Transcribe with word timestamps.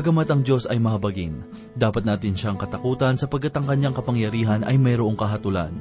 Bagamat 0.00 0.32
ang 0.32 0.40
Diyos 0.40 0.64
ay 0.64 0.80
mahabagin, 0.80 1.44
dapat 1.76 2.08
natin 2.08 2.32
siyang 2.32 2.56
katakutan 2.56 3.20
sapagkat 3.20 3.52
ang 3.52 3.68
kanyang 3.68 3.92
kapangyarihan 3.92 4.64
ay 4.64 4.80
mayroong 4.80 5.12
kahatulan. 5.12 5.76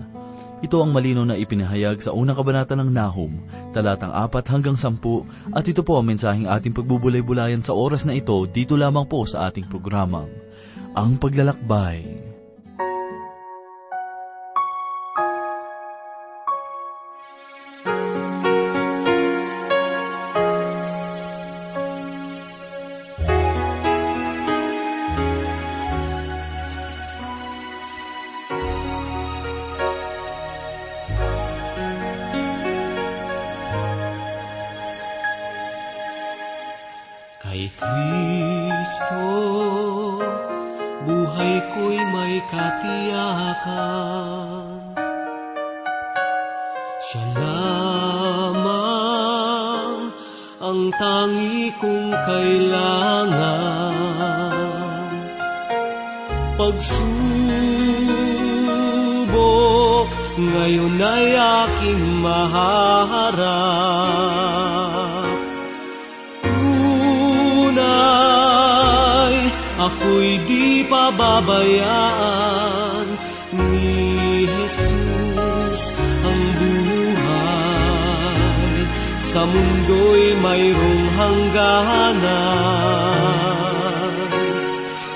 Ito 0.60 0.84
ang 0.84 0.92
malino 0.92 1.24
na 1.24 1.40
ipinahayag 1.40 2.04
sa 2.04 2.12
unang 2.12 2.36
kabanata 2.36 2.76
ng 2.76 2.92
Nahum, 2.92 3.40
talatang 3.72 4.12
4 4.12 4.44
hanggang 4.52 4.76
10, 4.76 5.56
at 5.56 5.64
ito 5.64 5.88
po 5.88 5.96
ang 5.96 6.12
mensaheng 6.12 6.52
ating 6.52 6.76
pagbubulay-bulayan 6.76 7.64
sa 7.64 7.72
oras 7.72 8.04
na 8.04 8.12
ito 8.12 8.44
dito 8.44 8.76
lamang 8.76 9.08
po 9.08 9.24
sa 9.24 9.48
ating 9.48 9.72
programang, 9.72 10.28
Ang 11.00 11.16
Paglalakbay. 11.16 12.29
Buhay 41.40 41.96
may 42.12 42.44
katiyakan. 42.52 43.00
Siya 47.00 47.24
lamang 47.40 48.92
ang 50.60 50.92
tangi 51.00 51.72
kong 51.80 52.12
kailangan. 52.28 53.96
Pagsubok, 56.60 57.00
ngayon 60.36 61.00
ay 61.00 61.40
aking 61.40 62.20
maharap. 62.20 63.40
Tunay, 66.44 67.80
ako'y 69.80 70.49
pababayaan 71.10 73.10
ni 73.58 74.46
Jesus 74.46 75.90
ang 76.22 76.42
buhay. 76.62 78.78
Sa 79.18 79.42
mundo'y 79.50 80.38
mayroong 80.38 81.06
hangganan. 81.18 82.30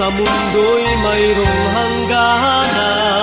sa 0.00 0.08
mundo'y 0.08 0.86
mayroong 1.04 1.64
hangganan. 1.76 3.20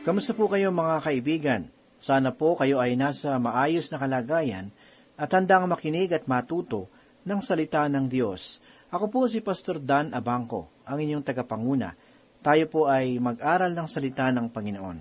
Kamusta 0.00 0.32
po 0.32 0.48
kayo 0.48 0.72
mga 0.72 0.96
kaibigan? 1.04 1.62
Sana 2.00 2.32
po 2.32 2.56
kayo 2.56 2.80
ay 2.80 2.96
nasa 2.96 3.36
maayos 3.36 3.92
na 3.92 4.00
kalagayan 4.00 4.72
at 5.12 5.28
handang 5.28 5.68
makinig 5.68 6.08
at 6.16 6.24
matuto 6.24 6.88
ng 7.28 7.36
salita 7.44 7.84
ng 7.84 8.08
Diyos. 8.08 8.64
Ako 8.88 9.12
po 9.12 9.28
si 9.28 9.44
Pastor 9.44 9.76
Dan 9.76 10.16
Abangco, 10.16 10.72
ang 10.88 11.04
inyong 11.04 11.20
tagapanguna. 11.20 11.92
Tayo 12.40 12.64
po 12.72 12.88
ay 12.88 13.20
mag-aral 13.20 13.76
ng 13.76 13.84
salita 13.84 14.32
ng 14.32 14.48
Panginoon. 14.48 14.98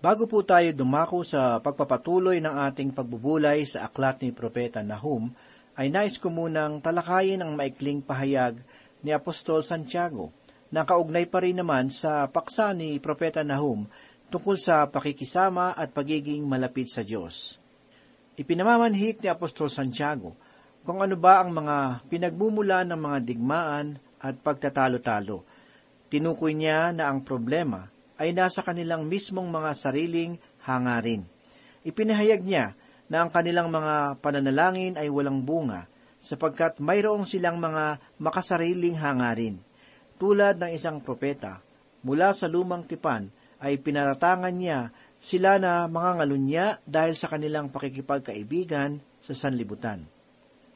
Bago 0.00 0.24
po 0.24 0.40
tayo 0.40 0.72
dumako 0.72 1.20
sa 1.20 1.60
pagpapatuloy 1.60 2.40
ng 2.40 2.54
ating 2.64 2.96
pagbubulay 2.96 3.68
sa 3.68 3.92
aklat 3.92 4.24
ni 4.24 4.32
Propeta 4.32 4.80
Nahum, 4.80 5.28
ay 5.76 5.92
nais 5.92 6.16
ko 6.16 6.32
munang 6.32 6.80
talakayin 6.80 7.44
ang 7.44 7.52
maikling 7.52 8.00
pahayag 8.00 8.56
ni 9.04 9.12
Apostol 9.12 9.60
Santiago 9.60 10.32
na 10.68 10.84
kaugnay 10.84 11.24
pa 11.24 11.40
rin 11.40 11.56
naman 11.56 11.88
sa 11.88 12.28
paksa 12.28 12.76
ni 12.76 13.00
Propeta 13.00 13.40
Nahum 13.40 13.88
tungkol 14.28 14.60
sa 14.60 14.84
pakikisama 14.88 15.72
at 15.72 15.92
pagiging 15.96 16.44
malapit 16.44 16.88
sa 16.92 17.00
Diyos. 17.00 17.56
Ipinamamanhik 18.38 19.24
ni 19.24 19.28
Apostol 19.28 19.72
Santiago 19.72 20.36
kung 20.84 21.02
ano 21.02 21.18
ba 21.18 21.42
ang 21.42 21.50
mga 21.52 22.06
pinagmumula 22.06 22.86
ng 22.86 22.96
mga 22.96 23.18
digmaan 23.24 23.98
at 24.20 24.38
pagtatalo-talo. 24.40 25.42
Tinukoy 26.08 26.56
niya 26.56 26.94
na 26.94 27.10
ang 27.10 27.24
problema 27.24 27.88
ay 28.16 28.32
nasa 28.32 28.64
kanilang 28.64 29.04
mismong 29.04 29.48
mga 29.48 29.70
sariling 29.76 30.40
hangarin. 30.64 31.26
Ipinahayag 31.84 32.42
niya 32.44 32.72
na 33.08 33.24
ang 33.24 33.30
kanilang 33.32 33.72
mga 33.72 34.20
pananalangin 34.20 35.00
ay 35.00 35.08
walang 35.08 35.40
bunga 35.40 35.88
sapagkat 36.18 36.82
mayroong 36.82 37.24
silang 37.24 37.56
mga 37.56 38.02
makasariling 38.20 38.98
hangarin. 38.98 39.56
Tulad 40.18 40.58
ng 40.58 40.74
isang 40.74 40.98
propeta, 40.98 41.62
mula 42.02 42.34
sa 42.34 42.50
lumang 42.50 42.82
tipan 42.82 43.30
ay 43.58 43.78
pinaratangan 43.82 44.54
niya 44.54 44.90
sila 45.18 45.58
na 45.58 45.90
mga 45.90 46.10
ngalunya 46.22 46.66
dahil 46.86 47.14
sa 47.18 47.26
kanilang 47.26 47.74
pakikipagkaibigan 47.74 49.02
sa 49.18 49.34
sanlibutan. 49.34 50.06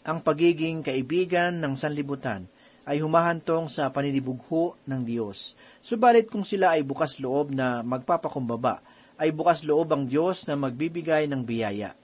Ang 0.03 0.19
pagiging 0.19 0.83
kaibigan 0.83 1.63
ng 1.63 1.79
sanlibutan 1.79 2.51
ay 2.83 2.99
humahantong 2.99 3.71
sa 3.71 3.87
paninibugho 3.95 4.75
ng 4.83 5.07
Diyos. 5.07 5.55
Subalit 5.79 6.27
kung 6.27 6.43
sila 6.43 6.75
ay 6.75 6.83
bukas 6.83 7.23
loob 7.23 7.55
na 7.55 7.87
magpapakumbaba, 7.87 8.83
ay 9.15 9.31
bukas 9.31 9.63
loob 9.63 9.95
ang 9.95 10.11
Diyos 10.11 10.51
na 10.51 10.59
magbibigay 10.59 11.31
ng 11.31 11.47
biyaya. 11.47 11.95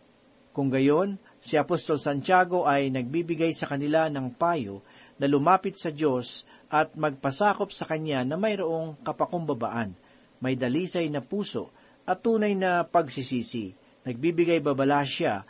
Kung 0.54 0.70
gayon, 0.70 1.18
Si 1.38 1.54
Apostol 1.54 2.02
Santiago 2.02 2.66
ay 2.66 2.90
nagbibigay 2.90 3.54
sa 3.54 3.70
kanila 3.70 4.10
ng 4.10 4.34
payo 4.34 4.82
na 5.22 5.30
lumapit 5.30 5.78
sa 5.78 5.94
Diyos 5.94 6.42
at 6.66 6.98
magpasakop 6.98 7.70
sa 7.70 7.86
Kanya 7.86 8.26
na 8.26 8.34
mayroong 8.34 8.98
kapakumbabaan, 9.06 9.94
may 10.38 10.54
dalisay 10.54 11.10
na 11.10 11.22
puso 11.22 11.70
at 12.08 12.22
tunay 12.22 12.54
na 12.54 12.86
pagsisisi. 12.86 13.74
Nagbibigay 14.06 14.64
babala 14.64 15.04
siya 15.04 15.44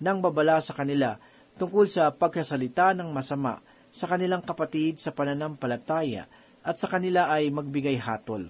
ng 0.00 0.18
babala 0.20 0.60
sa 0.60 0.76
kanila 0.76 1.16
tungkol 1.56 1.88
sa 1.88 2.12
pagkasalita 2.12 2.92
ng 2.96 3.08
masama 3.12 3.60
sa 3.90 4.06
kanilang 4.06 4.40
kapatid 4.44 5.02
sa 5.02 5.10
pananampalataya 5.10 6.30
at 6.60 6.76
sa 6.76 6.86
kanila 6.86 7.28
ay 7.32 7.48
magbigay 7.48 7.96
hatol. 7.98 8.48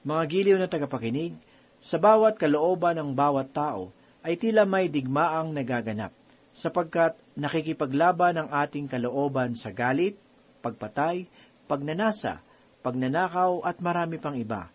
Mga 0.00 0.22
giliw 0.32 0.56
na 0.56 0.64
tagapakinig, 0.64 1.36
sa 1.80 1.96
bawat 1.96 2.36
kalooban 2.36 2.96
ng 3.00 3.10
bawat 3.16 3.52
tao 3.52 3.92
ay 4.20 4.36
tila 4.36 4.68
may 4.68 4.88
digmaang 4.88 5.52
nagaganap, 5.52 6.12
sapagkat 6.52 7.16
nakikipaglaban 7.36 8.36
ang 8.36 8.48
ating 8.52 8.84
kalooban 8.84 9.56
sa 9.56 9.72
galit, 9.72 10.16
pagpatay, 10.60 11.24
pagnanasa, 11.64 12.44
pagnanakaw 12.80 13.64
at 13.64 13.78
marami 13.80 14.16
pang 14.16 14.36
iba. 14.36 14.68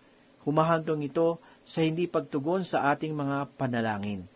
Humahantong 0.46 1.02
ito 1.06 1.42
sa 1.66 1.82
hindi 1.82 2.06
pagtugon 2.06 2.62
sa 2.62 2.94
ating 2.94 3.18
mga 3.18 3.58
panalangin. 3.58 4.30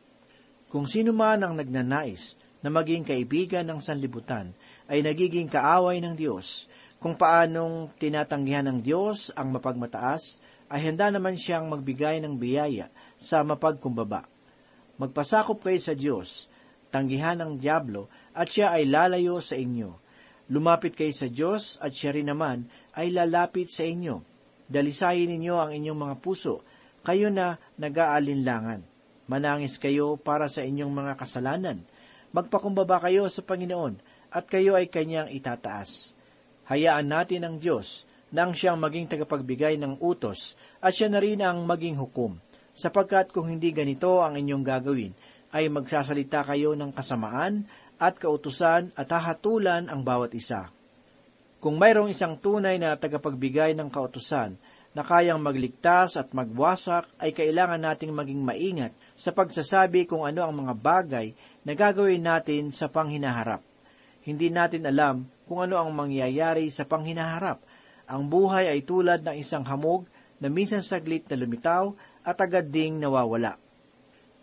Kung 0.69 0.85
sino 0.89 1.13
man 1.13 1.41
ang 1.41 1.53
nagnanais 1.57 2.37
na 2.61 2.69
maging 2.69 3.07
kaibigan 3.07 3.65
ng 3.65 3.79
sanlibutan 3.79 4.51
ay 4.89 5.05
nagiging 5.05 5.47
kaaway 5.47 6.01
ng 6.03 6.13
Diyos. 6.17 6.67
Kung 6.99 7.15
paanong 7.15 7.95
tinatanggihan 7.95 8.67
ng 8.67 8.79
Diyos 8.83 9.31
ang 9.31 9.55
mapagmataas, 9.55 10.41
ay 10.69 10.85
handa 10.85 11.09
naman 11.09 11.39
siyang 11.39 11.65
magbigay 11.71 12.21
ng 12.21 12.35
biyaya 12.37 12.91
sa 13.17 13.41
mapagkumbaba. 13.41 14.27
Magpasakop 14.99 15.63
kayo 15.63 15.79
sa 15.79 15.95
Diyos, 15.95 16.51
tanggihan 16.91 17.39
ng 17.39 17.57
Diablo, 17.57 18.11
at 18.35 18.51
siya 18.51 18.75
ay 18.75 18.85
lalayo 18.85 19.39
sa 19.39 19.55
inyo. 19.55 19.95
Lumapit 20.51 20.93
kayo 20.93 21.15
sa 21.15 21.31
Diyos, 21.31 21.79
at 21.79 21.95
siya 21.95 22.13
rin 22.13 22.27
naman 22.27 22.67
ay 22.95 23.13
lalapit 23.13 23.69
sa 23.69 23.85
inyo. 23.85 24.21
Dalisayin 24.69 25.29
ninyo 25.33 25.55
ang 25.57 25.71
inyong 25.73 25.99
mga 25.99 26.15
puso, 26.21 26.61
kayo 27.01 27.33
na 27.33 27.57
nag-aalinlangan. 27.81 28.85
Manangis 29.29 29.77
kayo 29.77 30.17
para 30.17 30.49
sa 30.49 30.61
inyong 30.61 30.93
mga 30.93 31.13
kasalanan. 31.17 31.81
Magpakumbaba 32.33 33.01
kayo 33.01 33.25
sa 33.29 33.41
Panginoon, 33.41 33.97
at 34.29 34.45
kayo 34.45 34.77
ay 34.77 34.89
kanyang 34.89 35.29
itataas. 35.33 36.13
Hayaan 36.69 37.09
natin 37.09 37.41
ang 37.45 37.55
Diyos 37.57 38.05
nang 38.29 38.53
siyang 38.53 38.77
maging 38.77 39.09
tagapagbigay 39.09 39.81
ng 39.81 39.97
utos 39.97 40.53
at 40.77 40.93
siya 40.93 41.09
na 41.09 41.17
rin 41.17 41.41
ang 41.41 41.65
maging 41.65 41.97
hukom. 41.97 42.37
Sapagkat 42.77 43.33
kung 43.33 43.49
hindi 43.49 43.73
ganito 43.73 44.21
ang 44.21 44.37
inyong 44.37 44.63
gagawin, 44.63 45.13
ay 45.49 45.65
magsasalita 45.67 46.45
kayo 46.45 46.77
ng 46.77 46.93
kasamaan 46.93 47.65
at 47.97 48.21
kautusan 48.21 48.93
at 48.93 49.09
hahatulan 49.09 49.89
ang 49.89 50.05
bawat 50.05 50.31
isa. 50.37 50.69
Kung 51.59 51.75
mayroong 51.75 52.11
isang 52.11 52.39
tunay 52.39 52.79
na 52.79 52.95
tagapagbigay 52.95 53.75
ng 53.75 53.91
kautusan 53.91 54.55
na 54.95 55.03
kayang 55.03 55.43
magligtas 55.43 56.15
at 56.15 56.31
magwasak, 56.31 57.05
ay 57.19 57.35
kailangan 57.35 57.83
nating 57.83 58.15
maging 58.15 58.41
maingat 58.41 58.95
sa 59.19 59.35
pagsasabi 59.35 60.07
kung 60.07 60.23
ano 60.23 60.41
ang 60.43 60.55
mga 60.55 60.73
bagay 60.73 61.27
na 61.67 61.75
gagawin 61.75 62.23
natin 62.23 62.71
sa 62.71 62.87
panghinaharap. 62.87 63.59
Hindi 64.23 64.47
natin 64.49 64.87
alam 64.87 65.27
kung 65.45 65.59
ano 65.61 65.77
ang 65.77 65.91
mangyayari 65.91 66.71
sa 66.71 66.87
panghinaharap 66.87 67.59
ang 68.09 68.25
buhay 68.25 68.73
ay 68.73 68.81
tulad 68.81 69.21
ng 69.21 69.37
isang 69.37 69.61
hamog 69.69 70.09
na 70.41 70.49
minsan 70.49 70.81
saglit 70.81 71.29
na 71.29 71.37
lumitaw 71.37 71.93
at 72.25 72.41
agad 72.41 72.73
ding 72.73 72.97
nawawala. 72.97 73.61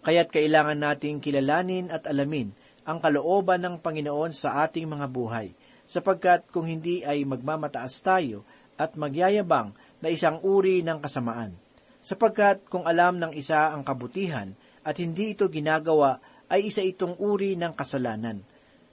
Kaya't 0.07 0.31
kailangan 0.31 0.79
nating 0.79 1.19
kilalanin 1.19 1.91
at 1.91 2.07
alamin 2.07 2.55
ang 2.87 3.03
kalooban 3.03 3.67
ng 3.67 3.83
Panginoon 3.83 4.31
sa 4.31 4.63
ating 4.63 4.87
mga 4.87 5.11
buhay, 5.11 5.51
sapagkat 5.87 6.51
kung 6.51 6.67
hindi 6.67 7.07
ay 7.07 7.23
magmamataas 7.25 8.03
tayo 8.03 8.43
at 8.77 8.99
magyayabang 8.99 9.73
na 10.03 10.09
isang 10.13 10.43
uri 10.45 10.85
ng 10.85 11.01
kasamaan. 11.01 11.57
Sapagkat 12.05 12.69
kung 12.69 12.85
alam 12.85 13.19
ng 13.19 13.33
isa 13.35 13.73
ang 13.73 13.83
kabutihan 13.83 14.53
at 14.87 15.01
hindi 15.01 15.35
ito 15.35 15.51
ginagawa, 15.51 16.23
ay 16.47 16.71
isa 16.71 16.83
itong 16.83 17.19
uri 17.19 17.59
ng 17.59 17.75
kasalanan. 17.75 18.39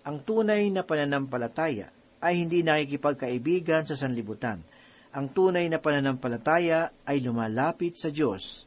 Ang 0.03 0.17
tunay 0.25 0.73
na 0.73 0.81
pananampalataya 0.81 1.93
ay 2.17 2.41
hindi 2.41 2.65
nakikipagkaibigan 2.65 3.85
sa 3.85 3.93
sanlibutan. 3.93 4.65
Ang 5.13 5.29
tunay 5.29 5.69
na 5.69 5.77
pananampalataya 5.77 6.89
ay 7.05 7.21
lumalapit 7.21 7.93
sa 8.01 8.09
Diyos. 8.09 8.65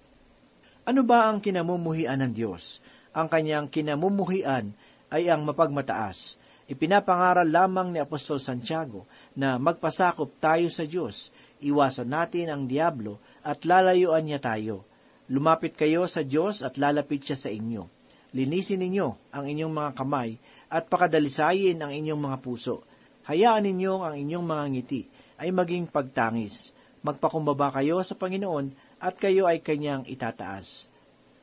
Ano 0.86 1.02
ba 1.02 1.26
ang 1.26 1.42
kinamumuhian 1.42 2.22
ng 2.22 2.32
Diyos? 2.36 2.78
Ang 3.10 3.26
kanyang 3.26 3.66
kinamumuhian 3.66 4.70
ay 5.10 5.26
ang 5.26 5.42
mapagmataas. 5.42 6.38
Ipinapangaral 6.66 7.46
lamang 7.46 7.94
ni 7.94 7.98
Apostol 8.02 8.42
Santiago 8.42 9.06
na 9.38 9.54
magpasakop 9.56 10.42
tayo 10.42 10.66
sa 10.66 10.82
Diyos, 10.82 11.30
iwasan 11.62 12.10
natin 12.10 12.50
ang 12.50 12.62
Diablo 12.66 13.22
at 13.46 13.62
lalayuan 13.62 14.26
niya 14.26 14.42
tayo. 14.42 14.82
Lumapit 15.30 15.78
kayo 15.78 16.10
sa 16.10 16.26
Diyos 16.26 16.66
at 16.66 16.74
lalapit 16.74 17.22
siya 17.22 17.38
sa 17.38 17.50
inyo. 17.50 17.86
Linisin 18.34 18.82
ninyo 18.82 19.30
ang 19.30 19.44
inyong 19.46 19.74
mga 19.74 19.90
kamay 19.94 20.38
at 20.66 20.90
pakadalisayin 20.90 21.78
ang 21.78 21.94
inyong 21.94 22.20
mga 22.20 22.38
puso 22.42 22.82
hayaan 23.26 23.66
ninyo 23.66 24.06
ang 24.06 24.14
inyong 24.14 24.46
mga 24.46 24.64
ngiti 24.72 25.02
ay 25.42 25.50
maging 25.50 25.90
pagtangis. 25.90 26.72
Magpakumbaba 27.02 27.74
kayo 27.74 28.00
sa 28.02 28.18
Panginoon 28.18 28.72
at 29.02 29.14
kayo 29.18 29.46
ay 29.46 29.62
kanyang 29.62 30.06
itataas. 30.06 30.90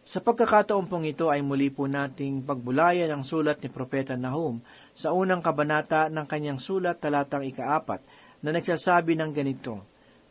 Sa 0.04 0.20
pagkakataon 0.20 0.92
pong 0.92 1.08
ito 1.08 1.32
ay 1.32 1.40
muli 1.40 1.72
po 1.72 1.88
nating 1.88 2.44
pagbulayan 2.44 3.08
ang 3.08 3.24
sulat 3.24 3.64
ni 3.64 3.72
Propeta 3.72 4.20
Nahum 4.20 4.60
sa 4.92 5.16
unang 5.16 5.40
kabanata 5.40 6.12
ng 6.12 6.28
kanyang 6.28 6.60
sulat 6.60 7.00
talatang 7.00 7.48
ikaapat 7.48 8.04
na 8.44 8.52
nagsasabi 8.52 9.16
ng 9.16 9.32
ganito, 9.32 9.80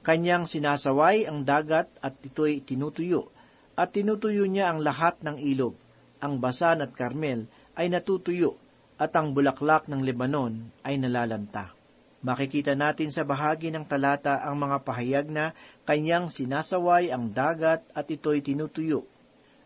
Kanyang 0.05 0.45
sinasaway 0.45 1.25
ang 1.25 1.49
dagat 1.49 1.89
at 2.05 2.21
ito'y 2.21 2.61
tinutuyo, 2.69 3.33
at 3.73 3.97
tinutuyo 3.97 4.45
niya 4.45 4.69
ang 4.69 4.85
lahat 4.85 5.17
ng 5.25 5.41
ilog. 5.41 5.73
Ang 6.21 6.37
Basan 6.37 6.85
at 6.85 6.93
Carmel 6.93 7.49
ay 7.73 7.89
natutuyo, 7.89 8.61
at 9.01 9.17
ang 9.17 9.33
bulaklak 9.33 9.89
ng 9.89 10.05
Lebanon 10.05 10.69
ay 10.85 11.01
nalalanta. 11.01 11.73
Makikita 12.21 12.77
natin 12.77 13.09
sa 13.09 13.25
bahagi 13.25 13.73
ng 13.73 13.89
talata 13.89 14.45
ang 14.45 14.61
mga 14.61 14.85
pahayag 14.85 15.27
na 15.33 15.57
kanyang 15.89 16.29
sinasaway 16.29 17.09
ang 17.09 17.33
dagat 17.33 17.83
at 17.97 18.05
ito'y 18.05 18.45
tinutuyo. 18.45 19.12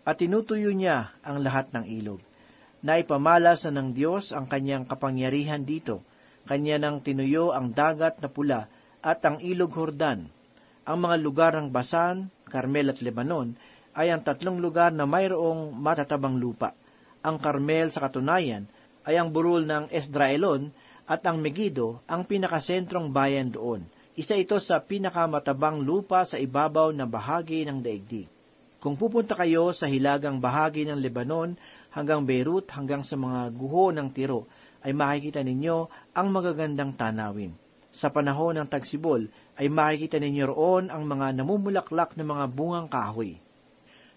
At 0.07 0.23
tinutuyo 0.23 0.71
niya 0.71 1.19
ang 1.27 1.43
lahat 1.43 1.75
ng 1.75 1.83
ilog. 1.83 2.23
Naipamalas 2.87 3.67
na 3.67 3.83
ng 3.83 3.91
Diyos 3.91 4.31
ang 4.31 4.47
kanyang 4.47 4.87
kapangyarihan 4.87 5.67
dito. 5.67 6.07
Kanya 6.47 6.79
nang 6.79 7.03
tinuyo 7.03 7.51
ang 7.51 7.75
dagat 7.75 8.23
na 8.23 8.31
pula 8.31 8.71
at 9.03 9.19
ang 9.27 9.43
ilog 9.43 9.75
Hordan. 9.75 10.31
Ang 10.87 10.99
mga 11.03 11.17
lugar 11.19 11.53
ng 11.59 11.75
Basan, 11.75 12.31
Carmel 12.47 12.95
at 12.95 13.03
Lebanon 13.03 13.59
ay 13.99 14.15
ang 14.15 14.23
tatlong 14.23 14.63
lugar 14.63 14.95
na 14.95 15.11
mayroong 15.11 15.75
matatabang 15.75 16.39
lupa. 16.39 16.79
Ang 17.27 17.43
Carmel 17.43 17.91
sa 17.91 18.07
katunayan 18.07 18.71
ay 19.03 19.19
ang 19.19 19.35
burol 19.35 19.67
ng 19.67 19.91
Esdraelon 19.91 20.71
at 21.11 21.27
ang 21.27 21.43
Megiddo 21.43 22.07
ang 22.07 22.23
pinakasentrong 22.23 23.11
bayan 23.11 23.51
doon. 23.51 23.83
Isa 24.15 24.39
ito 24.39 24.63
sa 24.63 24.79
pinakamatabang 24.79 25.83
lupa 25.83 26.23
sa 26.23 26.39
ibabaw 26.39 26.95
na 26.95 27.11
bahagi 27.11 27.67
ng 27.67 27.83
daigdig. 27.83 28.36
Kung 28.87 28.95
pupunta 28.95 29.35
kayo 29.35 29.75
sa 29.75 29.91
hilagang 29.91 30.39
bahagi 30.39 30.87
ng 30.87 31.03
Lebanon 31.03 31.59
hanggang 31.91 32.23
Beirut 32.23 32.71
hanggang 32.71 33.03
sa 33.03 33.19
mga 33.19 33.51
guho 33.51 33.91
ng 33.91 34.15
Tiro, 34.15 34.47
ay 34.87 34.95
makikita 34.95 35.43
ninyo 35.43 35.91
ang 36.15 36.31
magagandang 36.31 36.95
tanawin. 36.95 37.51
Sa 37.91 38.15
panahon 38.15 38.55
ng 38.63 38.71
tagsibol, 38.71 39.27
ay 39.59 39.67
makikita 39.67 40.23
ninyo 40.23 40.55
roon 40.55 40.95
ang 40.95 41.03
mga 41.03 41.35
namumulaklak 41.35 42.15
na 42.15 42.31
mga 42.31 42.47
bungang 42.47 42.87
kahoy. 42.87 43.43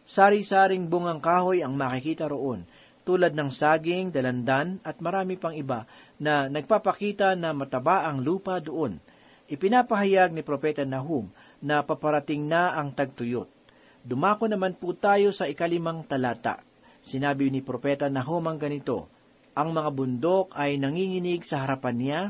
Sari-saring 0.06 0.86
bungang 0.86 1.18
kahoy 1.18 1.66
ang 1.66 1.74
makikita 1.74 2.30
roon, 2.30 2.70
tulad 3.02 3.34
ng 3.34 3.50
saging, 3.50 4.14
dalandan 4.14 4.78
at 4.86 5.02
marami 5.02 5.34
pang 5.42 5.58
iba 5.58 5.90
na 6.22 6.46
nagpapakita 6.46 7.34
na 7.34 7.58
mataba 7.58 8.06
ang 8.06 8.22
lupa 8.22 8.62
doon. 8.62 9.02
Ipinapahayag 9.50 10.30
ni 10.30 10.46
Propeta 10.46 10.86
Nahum 10.86 11.26
na 11.58 11.82
paparating 11.82 12.46
na 12.46 12.78
ang 12.78 12.94
tagtuyot. 12.94 13.59
Dumako 14.00 14.48
naman 14.48 14.80
po 14.80 14.96
tayo 14.96 15.36
sa 15.36 15.52
ikalimang 15.52 16.08
talata. 16.08 16.64
Sinabi 17.04 17.52
ni 17.52 17.60
Propeta 17.60 18.08
Nahum 18.08 18.48
ang 18.48 18.56
ganito, 18.56 19.12
Ang 19.60 19.76
mga 19.76 19.92
bundok 19.92 20.56
ay 20.56 20.80
nanginginig 20.80 21.44
sa 21.44 21.68
harapan 21.68 21.96
niya, 22.00 22.22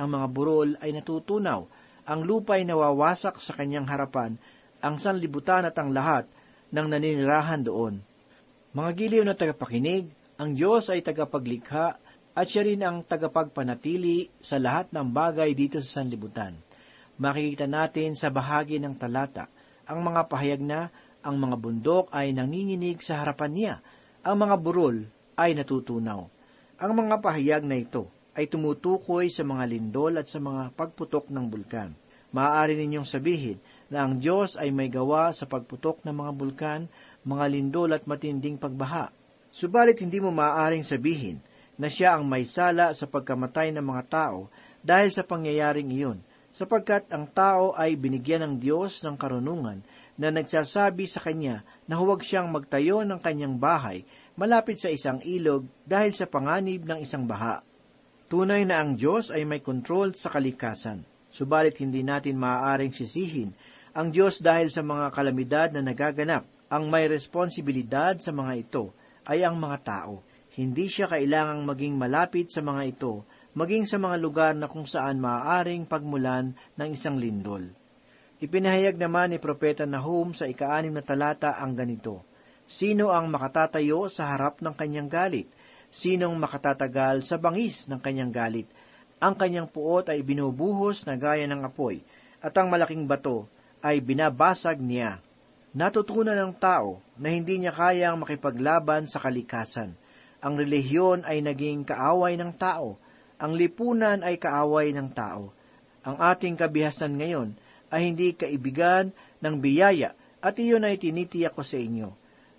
ang 0.00 0.08
mga 0.08 0.26
burol 0.32 0.80
ay 0.80 0.96
natutunaw, 0.96 1.68
ang 2.08 2.20
lupa 2.24 2.56
ay 2.56 2.64
nawawasak 2.64 3.36
sa 3.44 3.52
kanyang 3.52 3.84
harapan, 3.84 4.40
ang 4.80 4.96
sanlibutan 4.96 5.68
at 5.68 5.76
ang 5.76 5.92
lahat 5.92 6.24
ng 6.72 6.86
naninirahan 6.88 7.60
doon. 7.60 8.00
Mga 8.72 8.90
giliw 8.96 9.24
na 9.26 9.36
tagapakinig, 9.36 10.08
ang 10.40 10.56
Diyos 10.56 10.88
ay 10.88 11.04
tagapaglikha 11.04 11.86
at 12.32 12.46
siya 12.46 12.64
rin 12.64 12.80
ang 12.80 13.04
tagapagpanatili 13.04 14.32
sa 14.40 14.56
lahat 14.56 14.94
ng 14.96 15.12
bagay 15.12 15.52
dito 15.52 15.82
sa 15.84 16.00
sanlibutan. 16.00 16.56
Makikita 17.20 17.66
natin 17.66 18.14
sa 18.14 18.30
bahagi 18.32 18.78
ng 18.80 18.94
talata 18.96 19.50
ang 19.88 20.04
mga 20.04 20.30
pahayag 20.30 20.62
na 20.62 20.92
ang 21.28 21.36
mga 21.36 21.56
bundok 21.60 22.08
ay 22.08 22.32
nanginginig 22.32 23.04
sa 23.04 23.20
harapan 23.20 23.52
niya, 23.52 23.74
ang 24.24 24.40
mga 24.40 24.56
burol 24.56 25.04
ay 25.36 25.52
natutunaw. 25.52 26.24
Ang 26.80 26.92
mga 26.96 27.20
pahayag 27.20 27.68
na 27.68 27.76
ito 27.76 28.08
ay 28.32 28.48
tumutukoy 28.48 29.28
sa 29.28 29.44
mga 29.44 29.68
lindol 29.68 30.16
at 30.16 30.24
sa 30.24 30.40
mga 30.40 30.72
pagputok 30.72 31.28
ng 31.28 31.44
bulkan. 31.52 31.92
Maaari 32.32 32.80
ninyong 32.80 33.04
sabihin 33.04 33.60
na 33.92 34.08
ang 34.08 34.16
Diyos 34.16 34.56
ay 34.56 34.72
may 34.72 34.88
gawa 34.88 35.28
sa 35.36 35.44
pagputok 35.44 36.00
ng 36.08 36.16
mga 36.16 36.32
bulkan, 36.32 36.80
mga 37.28 37.44
lindol 37.52 37.92
at 37.92 38.08
matinding 38.08 38.56
pagbaha. 38.56 39.12
Subalit 39.52 40.00
hindi 40.00 40.20
mo 40.20 40.32
maaaring 40.32 40.84
sabihin 40.84 41.44
na 41.76 41.92
siya 41.92 42.16
ang 42.16 42.24
may 42.24 42.44
sala 42.48 42.92
sa 42.96 43.04
pagkamatay 43.04 43.72
ng 43.76 43.84
mga 43.84 44.02
tao 44.08 44.48
dahil 44.80 45.12
sa 45.12 45.24
pangyayaring 45.24 45.92
iyon, 45.92 46.18
sapagkat 46.52 47.08
ang 47.12 47.28
tao 47.28 47.76
ay 47.76 47.96
binigyan 47.96 48.44
ng 48.44 48.54
Diyos 48.60 49.04
ng 49.04 49.16
karunungan 49.16 49.84
na 50.18 50.34
nagsasabi 50.34 51.06
sa 51.06 51.22
kanya 51.22 51.62
na 51.86 51.96
huwag 51.96 52.26
siyang 52.26 52.50
magtayo 52.50 53.06
ng 53.06 53.22
kanyang 53.22 53.56
bahay 53.56 54.02
malapit 54.34 54.82
sa 54.82 54.90
isang 54.90 55.22
ilog 55.22 55.64
dahil 55.86 56.10
sa 56.12 56.26
panganib 56.26 56.84
ng 56.84 56.98
isang 57.00 57.24
baha. 57.24 57.62
Tunay 58.28 58.66
na 58.68 58.82
ang 58.82 58.98
Diyos 58.98 59.32
ay 59.32 59.48
may 59.48 59.64
kontrol 59.64 60.12
sa 60.18 60.28
kalikasan, 60.28 61.06
subalit 61.32 61.80
hindi 61.80 62.04
natin 62.04 62.36
maaaring 62.36 62.92
sisihin 62.92 63.56
ang 63.98 64.14
Diyos 64.14 64.38
dahil 64.38 64.70
sa 64.70 64.86
mga 64.86 65.10
kalamidad 65.10 65.68
na 65.74 65.82
nagaganap. 65.82 66.46
Ang 66.70 66.86
may 66.86 67.08
responsibilidad 67.08 68.14
sa 68.20 68.30
mga 68.30 68.52
ito 68.60 68.92
ay 69.26 69.42
ang 69.42 69.56
mga 69.56 69.78
tao. 69.82 70.22
Hindi 70.54 70.86
siya 70.86 71.10
kailangang 71.10 71.66
maging 71.66 71.94
malapit 71.98 72.52
sa 72.52 72.62
mga 72.62 72.82
ito, 72.94 73.26
maging 73.58 73.90
sa 73.90 73.98
mga 73.98 74.16
lugar 74.22 74.52
na 74.54 74.70
kung 74.70 74.86
saan 74.86 75.18
maaaring 75.18 75.88
pagmulan 75.88 76.54
ng 76.78 76.88
isang 76.94 77.18
lindol. 77.18 77.77
Ipinahayag 78.38 79.02
naman 79.02 79.34
ni 79.34 79.42
Propeta 79.42 79.82
Nahum 79.82 80.30
sa 80.30 80.46
ikaanim 80.46 80.94
na 80.94 81.02
talata 81.02 81.58
ang 81.58 81.74
ganito, 81.74 82.22
Sino 82.70 83.10
ang 83.10 83.26
makatatayo 83.34 84.06
sa 84.06 84.30
harap 84.30 84.62
ng 84.62 84.78
kanyang 84.78 85.10
galit? 85.10 85.50
Sinong 85.90 86.38
makatatagal 86.38 87.26
sa 87.26 87.34
bangis 87.34 87.90
ng 87.90 87.98
kanyang 87.98 88.30
galit? 88.30 88.70
Ang 89.18 89.34
kanyang 89.34 89.66
puot 89.66 90.06
ay 90.06 90.22
binubuhos 90.22 91.02
na 91.02 91.18
gaya 91.18 91.50
ng 91.50 91.66
apoy, 91.66 91.98
at 92.38 92.54
ang 92.54 92.70
malaking 92.70 93.10
bato 93.10 93.50
ay 93.82 93.98
binabasag 93.98 94.78
niya. 94.78 95.18
Natutunan 95.74 96.38
ng 96.38 96.54
tao 96.62 97.02
na 97.18 97.34
hindi 97.34 97.58
niya 97.58 97.74
kayang 97.74 98.22
makipaglaban 98.22 99.10
sa 99.10 99.18
kalikasan. 99.18 99.98
Ang 100.38 100.62
relihiyon 100.62 101.26
ay 101.26 101.42
naging 101.42 101.82
kaaway 101.82 102.38
ng 102.38 102.54
tao. 102.54 103.02
Ang 103.42 103.58
lipunan 103.58 104.22
ay 104.22 104.38
kaaway 104.38 104.94
ng 104.94 105.10
tao. 105.10 105.50
Ang 106.06 106.22
ating 106.22 106.54
kabihasan 106.54 107.18
ngayon 107.18 107.58
ay 107.88 108.12
hindi 108.12 108.36
kaibigan 108.36 109.10
ng 109.40 109.54
biyaya 109.58 110.12
at 110.38 110.56
iyon 110.58 110.86
ay 110.86 111.00
tinitiyak 111.00 111.54
ko 111.56 111.66
sa 111.66 111.80
inyo. 111.80 112.14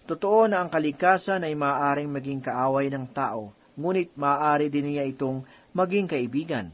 Totoo 0.09 0.49
na 0.49 0.65
ang 0.65 0.73
kalikasan 0.73 1.45
ay 1.45 1.53
maaaring 1.53 2.09
maging 2.09 2.41
kaaway 2.41 2.89
ng 2.89 3.05
tao, 3.13 3.53
ngunit 3.77 4.17
maaari 4.17 4.67
din 4.73 4.89
niya 4.89 5.05
itong 5.05 5.45
maging 5.71 6.09
kaibigan. 6.09 6.73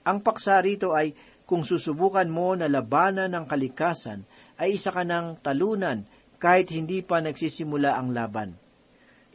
Ang 0.00 0.24
paksa 0.24 0.56
rito 0.64 0.96
ay 0.96 1.12
kung 1.44 1.66
susubukan 1.66 2.30
mo 2.30 2.56
na 2.56 2.70
labanan 2.70 3.28
ng 3.34 3.44
kalikasan, 3.44 4.24
ay 4.56 4.78
isa 4.78 4.94
ka 4.94 5.04
ng 5.04 5.42
talunan 5.42 6.06
kahit 6.40 6.72
hindi 6.72 7.04
pa 7.04 7.20
nagsisimula 7.20 7.98
ang 7.98 8.16
laban. 8.16 8.56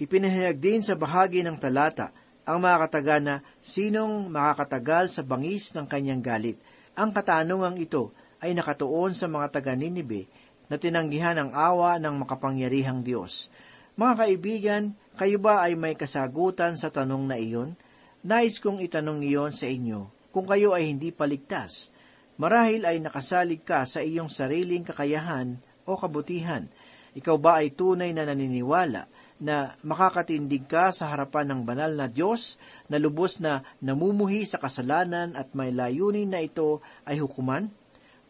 Ipinahayag 0.02 0.58
din 0.58 0.82
sa 0.82 0.98
bahagi 0.98 1.46
ng 1.46 1.60
talata 1.62 2.16
ang 2.46 2.62
mga 2.62 2.78
kataga 2.88 3.18
na 3.22 3.36
sinong 3.62 4.30
makakatagal 4.30 5.12
sa 5.12 5.22
bangis 5.22 5.74
ng 5.74 5.86
kanyang 5.86 6.22
galit. 6.22 6.58
Ang 6.96 7.12
katanungang 7.12 7.78
ito 7.78 8.16
ay 8.46 8.54
nakatuon 8.54 9.18
sa 9.18 9.26
mga 9.26 9.50
taga 9.50 9.74
Ninibe 9.74 10.30
na 10.70 10.78
tinanggihan 10.78 11.38
ang 11.42 11.52
awa 11.52 11.98
ng 11.98 12.22
makapangyarihang 12.22 13.02
Diyos. 13.02 13.50
Mga 13.98 14.14
kaibigan, 14.14 14.84
kayo 15.18 15.42
ba 15.42 15.66
ay 15.66 15.74
may 15.74 15.98
kasagutan 15.98 16.78
sa 16.78 16.94
tanong 16.94 17.26
na 17.26 17.42
iyon? 17.42 17.74
Nais 18.22 18.62
kong 18.62 18.86
itanong 18.86 19.26
iyon 19.26 19.54
sa 19.54 19.66
inyo 19.66 20.10
kung 20.36 20.44
kayo 20.44 20.76
ay 20.76 20.92
hindi 20.92 21.16
paligtas. 21.16 21.96
Marahil 22.36 22.84
ay 22.84 23.00
nakasalig 23.00 23.64
ka 23.64 23.88
sa 23.88 24.04
iyong 24.04 24.28
sariling 24.28 24.84
kakayahan 24.84 25.56
o 25.88 25.96
kabutihan. 25.96 26.68
Ikaw 27.16 27.38
ba 27.40 27.64
ay 27.64 27.72
tunay 27.72 28.12
na 28.12 28.28
naniniwala 28.28 29.08
na 29.40 29.80
makakatindig 29.80 30.68
ka 30.68 30.92
sa 30.92 31.08
harapan 31.16 31.56
ng 31.56 31.62
banal 31.64 31.96
na 31.96 32.12
Diyos 32.12 32.60
na 32.92 33.00
lubos 33.00 33.40
na 33.40 33.64
namumuhi 33.80 34.44
sa 34.44 34.60
kasalanan 34.60 35.32
at 35.40 35.56
may 35.56 35.72
layunin 35.72 36.28
na 36.28 36.44
ito 36.44 36.84
ay 37.08 37.24
hukuman? 37.24 37.72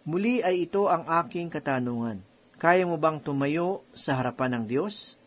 Muli 0.06 0.38
ay 0.46 0.70
ito 0.70 0.86
ang 0.86 1.02
aking 1.26 1.50
katanungan. 1.50 2.22
Kaya 2.62 2.86
mo 2.86 2.94
bang 3.02 3.18
tumayo 3.18 3.82
sa 3.90 4.22
harapan 4.22 4.62
ng 4.62 4.66
Diyos? 4.70 5.18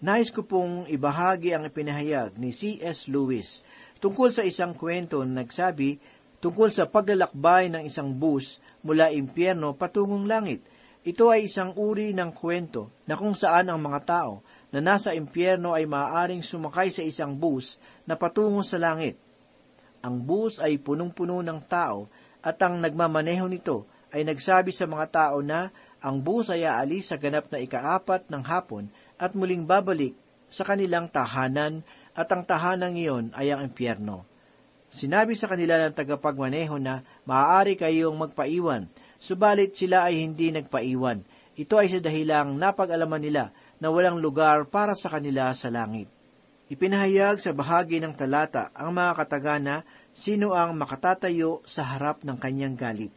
Nais 0.00 0.32
ko 0.32 0.40
pong 0.40 0.88
ibahagi 0.88 1.52
ang 1.52 1.68
ipinahayag 1.68 2.40
ni 2.40 2.48
C.S. 2.48 3.12
Lewis 3.12 3.60
tungkol 4.00 4.32
sa 4.32 4.40
isang 4.40 4.72
kwento 4.72 5.20
na 5.28 5.44
nagsabi 5.44 6.00
tungkol 6.40 6.72
sa 6.72 6.88
paglalakbay 6.88 7.68
ng 7.68 7.84
isang 7.84 8.16
bus 8.16 8.64
mula 8.80 9.12
impyerno 9.12 9.76
patungong 9.76 10.24
langit. 10.24 10.64
Ito 11.04 11.28
ay 11.28 11.44
isang 11.44 11.76
uri 11.76 12.16
ng 12.16 12.32
kwento 12.32 13.04
na 13.04 13.20
kung 13.20 13.36
saan 13.36 13.68
ang 13.68 13.76
mga 13.76 14.00
tao 14.08 14.40
na 14.72 14.80
nasa 14.80 15.12
impyerno 15.12 15.76
ay 15.76 15.84
maaaring 15.84 16.40
sumakay 16.40 16.88
sa 16.88 17.04
isang 17.04 17.36
bus 17.36 17.76
na 18.08 18.16
patungo 18.16 18.64
sa 18.64 18.80
langit. 18.80 19.20
Ang 20.00 20.24
bus 20.24 20.64
ay 20.64 20.80
punong-puno 20.80 21.44
ng 21.44 21.60
tao 21.68 22.08
at 22.40 22.56
ang 22.64 22.80
nagmamaneho 22.80 23.44
nito 23.52 23.84
ay 24.14 24.22
nagsabi 24.22 24.70
sa 24.70 24.86
mga 24.86 25.10
tao 25.10 25.42
na 25.42 25.74
ang 25.98 26.22
bus 26.22 26.46
ay 26.54 26.62
aalis 26.62 27.10
sa 27.10 27.18
ganap 27.18 27.50
na 27.50 27.58
ikaapat 27.58 28.30
ng 28.30 28.42
hapon 28.46 28.86
at 29.18 29.34
muling 29.34 29.66
babalik 29.66 30.14
sa 30.46 30.62
kanilang 30.62 31.10
tahanan 31.10 31.82
at 32.14 32.30
ang 32.30 32.46
tahanan 32.46 32.94
iyon 32.94 33.34
ay 33.34 33.50
ang 33.50 33.66
impyerno. 33.66 34.22
Sinabi 34.86 35.34
sa 35.34 35.50
kanila 35.50 35.82
ng 35.82 35.98
tagapagmaneho 35.98 36.78
na 36.78 37.02
maaari 37.26 37.74
kayong 37.74 38.14
magpaiwan, 38.14 38.86
subalit 39.18 39.74
sila 39.74 40.06
ay 40.06 40.22
hindi 40.22 40.54
nagpaiwan. 40.54 41.26
Ito 41.58 41.74
ay 41.82 41.90
sa 41.90 41.98
dahilang 41.98 42.54
napag-alaman 42.54 43.18
nila 43.18 43.50
na 43.82 43.90
walang 43.90 44.22
lugar 44.22 44.70
para 44.70 44.94
sa 44.94 45.10
kanila 45.10 45.50
sa 45.50 45.74
langit. 45.74 46.06
Ipinahayag 46.70 47.42
sa 47.42 47.50
bahagi 47.50 47.98
ng 47.98 48.14
talata 48.14 48.70
ang 48.70 48.94
mga 48.94 49.12
katagana 49.18 49.82
sino 50.14 50.54
ang 50.54 50.78
makatatayo 50.78 51.66
sa 51.66 51.82
harap 51.90 52.22
ng 52.22 52.38
kanyang 52.38 52.78
galit. 52.78 53.10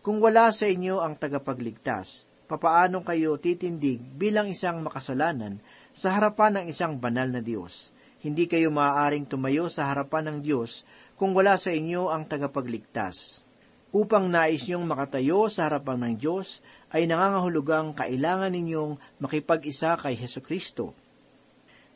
Kung 0.00 0.16
wala 0.24 0.48
sa 0.48 0.64
inyo 0.64 1.04
ang 1.04 1.12
tagapagligtas, 1.12 2.24
papaanong 2.48 3.04
kayo 3.04 3.36
titindig 3.36 4.00
bilang 4.16 4.48
isang 4.48 4.80
makasalanan 4.80 5.60
sa 5.92 6.16
harapan 6.16 6.56
ng 6.56 6.64
isang 6.72 6.96
banal 6.96 7.28
na 7.28 7.44
Diyos? 7.44 7.92
Hindi 8.24 8.48
kayo 8.48 8.72
maaaring 8.72 9.28
tumayo 9.28 9.68
sa 9.68 9.92
harapan 9.92 10.32
ng 10.32 10.38
Diyos 10.40 10.88
kung 11.20 11.36
wala 11.36 11.60
sa 11.60 11.68
inyo 11.68 12.08
ang 12.08 12.24
tagapagligtas. 12.24 13.44
Upang 13.92 14.32
nais 14.32 14.64
niyong 14.64 14.88
makatayo 14.88 15.52
sa 15.52 15.68
harapan 15.68 16.00
ng 16.00 16.14
Diyos, 16.16 16.64
ay 16.96 17.04
nangangahulugang 17.04 17.92
kailangan 17.92 18.56
ninyong 18.56 19.20
makipag-isa 19.20 20.00
kay 20.00 20.16
Heso 20.16 20.40
Kristo. 20.40 20.96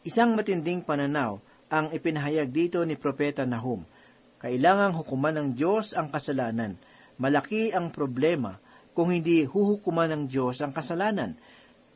Isang 0.04 0.36
matinding 0.36 0.84
pananaw 0.84 1.40
ang 1.72 1.88
ipinahayag 1.88 2.52
dito 2.52 2.84
ni 2.84 3.00
Propeta 3.00 3.48
Nahum. 3.48 3.80
Kailangang 4.44 4.92
hukuman 4.92 5.32
ng 5.40 5.48
Diyos 5.56 5.96
ang 5.96 6.12
kasalanan. 6.12 6.76
Malaki 7.18 7.70
ang 7.70 7.94
problema 7.94 8.58
kung 8.94 9.10
hindi 9.10 9.46
huhukuman 9.46 10.10
ng 10.10 10.22
Diyos 10.30 10.62
ang 10.62 10.74
kasalanan. 10.74 11.34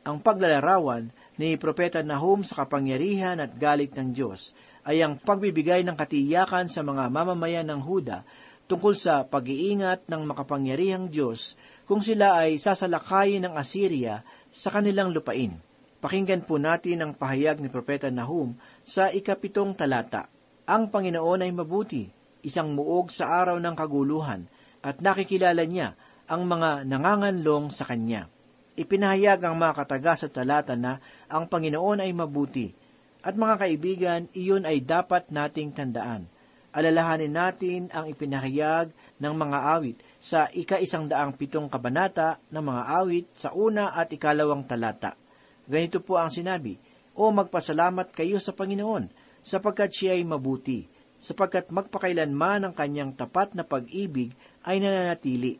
Ang 0.07 0.23
paglalarawan 0.23 1.11
ni 1.35 1.59
Propeta 1.59 1.99
Nahum 2.03 2.43
sa 2.43 2.63
kapangyarihan 2.63 3.39
at 3.39 3.55
galit 3.55 3.91
ng 3.95 4.15
Diyos 4.15 4.55
ay 4.87 5.03
ang 5.03 5.19
pagbibigay 5.19 5.83
ng 5.83 5.95
katiyakan 5.95 6.71
sa 6.71 6.83
mga 6.83 7.11
mamamayan 7.11 7.67
ng 7.67 7.83
Huda 7.83 8.23
tungkol 8.69 8.95
sa 8.95 9.25
pag-iingat 9.27 10.07
ng 10.07 10.21
makapangyarihang 10.23 11.11
Diyos 11.11 11.59
kung 11.83 11.99
sila 11.99 12.45
ay 12.45 12.61
sasalakayin 12.61 13.49
ng 13.49 13.53
Assyria 13.57 14.21
sa 14.53 14.69
kanilang 14.69 15.09
lupain. 15.09 15.57
Pakinggan 15.99 16.47
po 16.47 16.55
natin 16.55 17.03
ang 17.03 17.11
pahayag 17.11 17.59
ni 17.59 17.67
Propeta 17.67 18.07
Nahum 18.07 18.55
sa 18.87 19.11
ikapitong 19.11 19.75
talata. 19.75 20.31
Ang 20.63 20.87
Panginoon 20.93 21.43
ay 21.43 21.51
mabuti, 21.51 22.07
isang 22.39 22.71
muog 22.71 23.11
sa 23.11 23.35
araw 23.41 23.59
ng 23.59 23.75
kaguluhan, 23.75 24.47
at 24.79 25.03
nakikilala 25.03 25.63
niya 25.67 25.95
ang 26.29 26.45
mga 26.45 26.85
nanganganlong 26.85 27.73
sa 27.73 27.83
Kanya. 27.89 28.29
Ipinahayag 28.79 29.43
ang 29.43 29.59
mga 29.59 29.73
kataga 29.83 30.13
sa 30.15 30.27
talata 30.31 30.77
na 30.77 31.03
ang 31.27 31.49
Panginoon 31.49 31.99
ay 31.99 32.11
mabuti, 32.15 32.71
at 33.19 33.35
mga 33.35 33.55
kaibigan, 33.59 34.21
iyon 34.31 34.63
ay 34.63 34.79
dapat 34.79 35.27
nating 35.27 35.75
tandaan. 35.75 36.31
Alalahanin 36.69 37.33
natin 37.33 37.81
ang 37.91 38.07
ipinahayag 38.07 38.93
ng 39.19 39.33
mga 39.35 39.57
awit 39.75 39.97
sa 40.21 40.47
ika-isang 40.53 41.09
daang 41.09 41.35
pitong 41.35 41.67
kabanata 41.67 42.39
ng 42.53 42.63
mga 42.63 42.83
awit 43.03 43.25
sa 43.35 43.51
una 43.51 43.91
at 43.91 44.13
ikalawang 44.13 44.63
talata. 44.63 45.17
Ganito 45.67 45.99
po 45.99 46.15
ang 46.15 46.31
sinabi, 46.31 46.79
O 47.17 47.33
magpasalamat 47.33 48.15
kayo 48.15 48.39
sa 48.39 48.55
Panginoon, 48.55 49.11
sapagkat 49.43 49.91
siya 49.91 50.15
ay 50.15 50.23
mabuti, 50.23 50.87
sapagkat 51.19 51.67
magpakailanman 51.73 52.69
ang 52.69 52.73
kanyang 52.77 53.11
tapat 53.17 53.51
na 53.57 53.67
pag-ibig 53.67 54.31
ay 54.69 54.77
nananatili. 54.77 55.57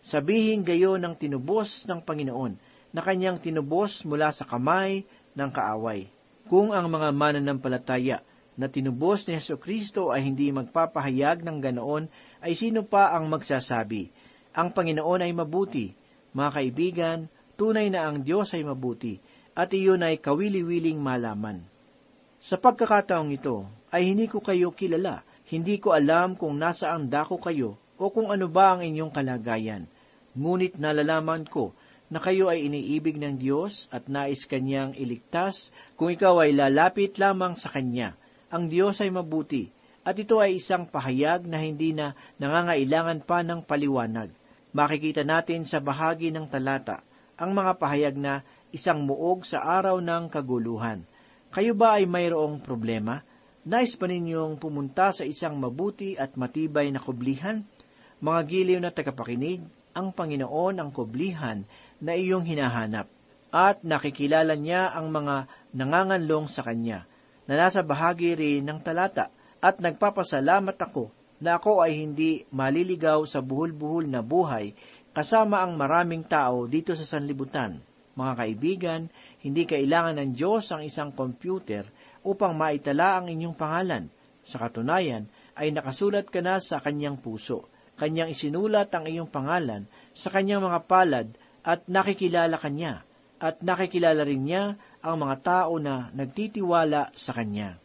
Sabihin 0.00 0.64
gayo 0.64 0.96
ng 0.96 1.12
tinubos 1.12 1.84
ng 1.84 2.00
Panginoon, 2.00 2.56
na 2.92 3.00
kanyang 3.04 3.40
tinubos 3.40 4.04
mula 4.04 4.28
sa 4.32 4.44
kamay 4.44 5.04
ng 5.32 5.48
kaaway 5.48 6.12
Kung 6.44 6.76
ang 6.76 6.92
mga 6.92 7.08
mananampalataya 7.12 8.20
na 8.52 8.68
tinubos 8.68 9.24
ni 9.24 9.40
Heso 9.40 9.56
Kristo 9.56 10.12
ay 10.12 10.28
hindi 10.28 10.52
magpapahayag 10.52 11.40
ng 11.40 11.58
ganoon, 11.60 12.04
ay 12.44 12.52
sino 12.52 12.84
pa 12.84 13.16
ang 13.16 13.32
magsasabi, 13.32 14.12
ang 14.52 14.68
Panginoon 14.76 15.24
ay 15.24 15.32
mabuti. 15.32 15.96
Mga 16.36 16.50
kaibigan, 16.52 17.18
tunay 17.56 17.88
na 17.88 18.12
ang 18.12 18.20
Diyos 18.20 18.52
ay 18.52 18.60
mabuti, 18.60 19.16
at 19.56 19.72
iyon 19.72 20.04
ay 20.04 20.20
kawili-wiling 20.20 21.00
malaman. 21.00 21.64
Sa 22.36 22.60
pagkakataong 22.60 23.32
ito, 23.32 23.64
ay 23.88 24.12
hindi 24.12 24.28
ko 24.28 24.44
kayo 24.44 24.68
kilala, 24.76 25.24
hindi 25.48 25.80
ko 25.80 25.96
alam 25.96 26.36
kung 26.36 26.60
nasaan 26.60 27.08
dako 27.08 27.40
kayo 27.40 27.80
o 28.02 28.10
kung 28.10 28.34
ano 28.34 28.50
ba 28.50 28.74
ang 28.74 28.82
inyong 28.82 29.14
kalagayan. 29.14 29.86
Ngunit 30.34 30.82
nalalaman 30.82 31.46
ko 31.46 31.70
na 32.10 32.18
kayo 32.18 32.50
ay 32.50 32.66
iniibig 32.66 33.14
ng 33.22 33.38
Diyos 33.38 33.86
at 33.94 34.10
nais 34.10 34.42
Kanyang 34.50 34.98
iligtas 34.98 35.70
kung 35.94 36.10
ikaw 36.10 36.42
ay 36.42 36.50
lalapit 36.50 37.14
lamang 37.22 37.54
sa 37.54 37.70
Kanya. 37.70 38.18
Ang 38.50 38.66
Diyos 38.68 38.98
ay 39.00 39.08
mabuti, 39.14 39.70
at 40.02 40.18
ito 40.18 40.42
ay 40.42 40.58
isang 40.58 40.84
pahayag 40.84 41.46
na 41.46 41.62
hindi 41.62 41.94
na 41.94 42.18
nangangailangan 42.42 43.22
pa 43.22 43.46
ng 43.46 43.62
paliwanag. 43.62 44.34
Makikita 44.74 45.22
natin 45.22 45.62
sa 45.62 45.78
bahagi 45.78 46.34
ng 46.34 46.50
talata 46.50 47.06
ang 47.38 47.54
mga 47.54 47.78
pahayag 47.78 48.18
na 48.18 48.42
isang 48.74 49.06
muog 49.06 49.46
sa 49.46 49.62
araw 49.62 50.02
ng 50.02 50.26
kaguluhan. 50.26 51.06
Kayo 51.54 51.72
ba 51.78 52.02
ay 52.02 52.10
mayroong 52.10 52.60
problema? 52.60 53.22
Nais 53.62 53.94
ba 53.94 54.10
ninyong 54.10 54.58
pumunta 54.58 55.14
sa 55.14 55.22
isang 55.22 55.54
mabuti 55.54 56.18
at 56.18 56.34
matibay 56.34 56.90
na 56.90 56.98
kublihan? 56.98 57.62
Mga 58.22 58.40
giliw 58.46 58.78
na 58.78 58.94
tagapakinig, 58.94 59.66
ang 59.98 60.14
Panginoon 60.14 60.78
ang 60.78 60.94
kublihan 60.94 61.66
na 61.98 62.14
iyong 62.14 62.46
hinahanap 62.46 63.10
at 63.50 63.82
nakikilala 63.82 64.54
niya 64.54 64.94
ang 64.94 65.10
mga 65.10 65.50
nanganganlong 65.74 66.46
sa 66.46 66.62
Kanya 66.62 67.02
na 67.50 67.58
nasa 67.58 67.82
bahagi 67.82 68.38
rin 68.38 68.62
ng 68.62 68.78
talata 68.78 69.34
at 69.58 69.82
nagpapasalamat 69.82 70.78
ako 70.78 71.10
na 71.42 71.58
ako 71.58 71.82
ay 71.82 71.98
hindi 71.98 72.46
maliligaw 72.54 73.26
sa 73.26 73.42
buhol-buhol 73.42 74.06
na 74.06 74.22
buhay 74.22 74.70
kasama 75.10 75.58
ang 75.58 75.74
maraming 75.74 76.22
tao 76.22 76.70
dito 76.70 76.94
sa 76.94 77.02
sanlibutan. 77.02 77.82
Mga 78.14 78.32
kaibigan, 78.38 79.00
hindi 79.42 79.66
kailangan 79.66 80.22
ng 80.22 80.30
Diyos 80.30 80.70
ang 80.70 80.86
isang 80.86 81.10
computer 81.10 81.90
upang 82.22 82.54
maitala 82.54 83.18
ang 83.18 83.26
inyong 83.26 83.58
pangalan. 83.58 84.06
Sa 84.46 84.62
katunayan, 84.62 85.26
ay 85.58 85.74
nakasulat 85.74 86.30
ka 86.30 86.38
na 86.38 86.62
sa 86.62 86.78
kanyang 86.78 87.18
puso. 87.18 87.71
Kanyang 88.02 88.34
isinulat 88.34 88.90
ang 88.90 89.06
iyong 89.06 89.30
pangalan 89.30 89.86
sa 90.10 90.34
kanyang 90.34 90.66
mga 90.66 90.90
palad 90.90 91.26
at 91.62 91.86
nakikilala 91.86 92.58
kanya, 92.58 93.06
at 93.38 93.62
nakikilala 93.62 94.26
rin 94.26 94.42
niya 94.42 94.74
ang 94.98 95.22
mga 95.22 95.36
tao 95.46 95.78
na 95.78 96.10
nagtitiwala 96.10 97.14
sa 97.14 97.30
kanya. 97.30 97.78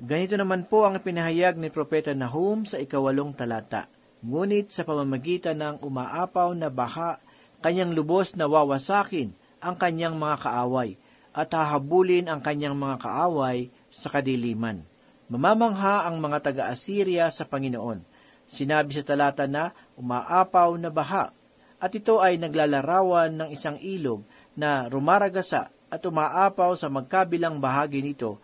Ganito 0.00 0.40
naman 0.40 0.64
po 0.64 0.88
ang 0.88 0.96
pinahayag 0.96 1.60
ni 1.60 1.68
Propeta 1.68 2.16
Nahum 2.16 2.64
sa 2.64 2.80
ikawalong 2.80 3.36
talata. 3.36 3.92
Ngunit 4.24 4.72
sa 4.72 4.88
pamamagitan 4.88 5.60
ng 5.60 5.84
umaapaw 5.84 6.48
na 6.56 6.72
baha, 6.72 7.20
kanyang 7.60 7.92
lubos 7.92 8.32
na 8.40 8.48
wawasakin 8.48 9.36
ang 9.60 9.76
kanyang 9.76 10.16
mga 10.16 10.48
kaaway, 10.48 10.96
at 11.36 11.52
hahabulin 11.52 12.32
ang 12.32 12.40
kanyang 12.40 12.72
mga 12.72 13.04
kaaway 13.04 13.68
sa 13.92 14.08
kadiliman. 14.08 14.80
Mamamangha 15.28 16.08
ang 16.08 16.24
mga 16.24 16.40
taga-Assyria 16.40 17.28
sa 17.28 17.44
Panginoon. 17.44 18.16
Sinabi 18.48 18.96
sa 18.96 19.04
talata 19.04 19.44
na 19.44 19.76
umaapaw 20.00 20.72
na 20.80 20.88
baha 20.88 21.30
at 21.78 21.92
ito 21.92 22.18
ay 22.18 22.40
naglalarawan 22.40 23.30
ng 23.30 23.48
isang 23.52 23.76
ilog 23.78 24.24
na 24.56 24.88
rumaragasa 24.88 25.70
at 25.92 26.02
umaapaw 26.02 26.72
sa 26.74 26.88
magkabilang 26.88 27.60
bahagi 27.60 28.00
nito 28.00 28.40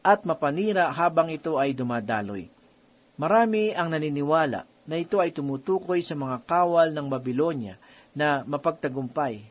at 0.00 0.22
mapanira 0.22 0.88
habang 0.94 1.28
ito 1.28 1.58
ay 1.58 1.74
dumadaloy. 1.74 2.48
Marami 3.18 3.74
ang 3.74 3.90
naniniwala 3.90 4.64
na 4.88 4.96
ito 4.96 5.18
ay 5.18 5.34
tumutukoy 5.34 6.00
sa 6.00 6.14
mga 6.14 6.48
kawal 6.48 6.94
ng 6.94 7.06
Babilonya 7.10 7.76
na 8.14 8.46
mapagtagumpay. 8.46 9.42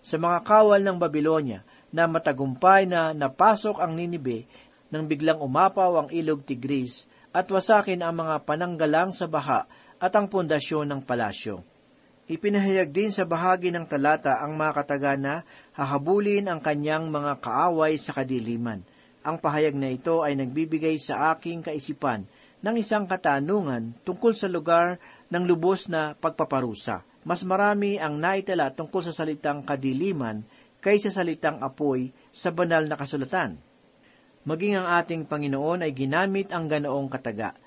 Sa 0.00 0.16
mga 0.16 0.42
kawal 0.42 0.80
ng 0.80 0.96
Babilonya 0.96 1.62
na 1.92 2.08
matagumpay 2.10 2.88
na 2.88 3.12
napasok 3.12 3.78
ang 3.78 3.94
Ninibe 3.94 4.48
nang 4.90 5.06
biglang 5.06 5.38
umapaw 5.38 6.02
ang 6.02 6.08
ilog 6.10 6.42
Tigris 6.42 7.06
at 7.36 7.44
wasakin 7.52 8.00
ang 8.00 8.16
mga 8.16 8.48
pananggalang 8.48 9.12
sa 9.12 9.28
baha 9.28 9.68
at 10.00 10.12
ang 10.16 10.24
pundasyon 10.24 10.88
ng 10.88 11.00
palasyo. 11.04 11.60
Ipinahayag 12.32 12.88
din 12.90 13.12
sa 13.12 13.28
bahagi 13.28 13.68
ng 13.68 13.84
talata 13.84 14.40
ang 14.40 14.56
mga 14.56 14.72
katagana 14.82 15.44
hahabulin 15.76 16.48
ang 16.48 16.64
kanyang 16.64 17.12
mga 17.12 17.38
kaaway 17.44 18.00
sa 18.00 18.16
kadiliman. 18.16 18.80
Ang 19.20 19.36
pahayag 19.36 19.76
na 19.76 19.92
ito 19.92 20.24
ay 20.24 20.32
nagbibigay 20.32 20.96
sa 20.96 21.36
aking 21.36 21.60
kaisipan 21.60 22.24
ng 22.64 22.76
isang 22.80 23.04
katanungan 23.04 23.92
tungkol 24.02 24.32
sa 24.32 24.48
lugar 24.48 24.96
ng 25.28 25.44
lubos 25.44 25.92
na 25.92 26.16
pagpaparusa. 26.16 27.04
Mas 27.26 27.44
marami 27.44 28.00
ang 28.00 28.16
naitala 28.16 28.72
tungkol 28.72 29.06
sa 29.06 29.12
salitang 29.12 29.60
kadiliman 29.60 30.40
kaysa 30.80 31.12
salitang 31.12 31.60
apoy 31.60 32.10
sa 32.32 32.48
banal 32.48 32.86
na 32.86 32.96
kasulatan. 32.96 33.65
Maging 34.46 34.78
ang 34.78 34.86
ating 35.02 35.26
Panginoon 35.26 35.82
ay 35.82 35.90
ginamit 35.90 36.54
ang 36.54 36.70
ganoong 36.70 37.10
kataga. 37.10 37.58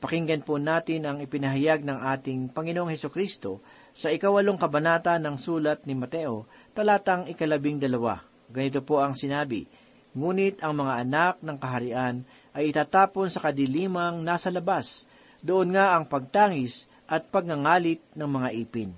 Pakinggan 0.00 0.40
po 0.40 0.56
natin 0.56 1.04
ang 1.04 1.20
ipinahayag 1.20 1.84
ng 1.84 1.98
ating 2.08 2.48
Panginoong 2.56 2.88
Heso 2.88 3.12
Kristo 3.12 3.60
sa 3.92 4.08
ikawalong 4.08 4.56
kabanata 4.56 5.20
ng 5.20 5.36
sulat 5.36 5.84
ni 5.84 5.92
Mateo, 5.92 6.48
talatang 6.72 7.28
ikalabing 7.28 7.76
dalawa. 7.76 8.24
Ganito 8.48 8.80
po 8.80 9.04
ang 9.04 9.12
sinabi, 9.12 9.68
Ngunit 10.16 10.64
ang 10.64 10.80
mga 10.80 11.04
anak 11.04 11.34
ng 11.44 11.56
kaharian 11.60 12.24
ay 12.56 12.72
itatapon 12.72 13.28
sa 13.28 13.44
kadilimang 13.44 14.24
nasa 14.24 14.48
labas, 14.48 15.04
doon 15.44 15.76
nga 15.76 16.00
ang 16.00 16.08
pagtangis 16.08 16.88
at 17.04 17.28
pagngangalit 17.28 18.00
ng 18.16 18.28
mga 18.28 18.48
ipin. 18.56 18.90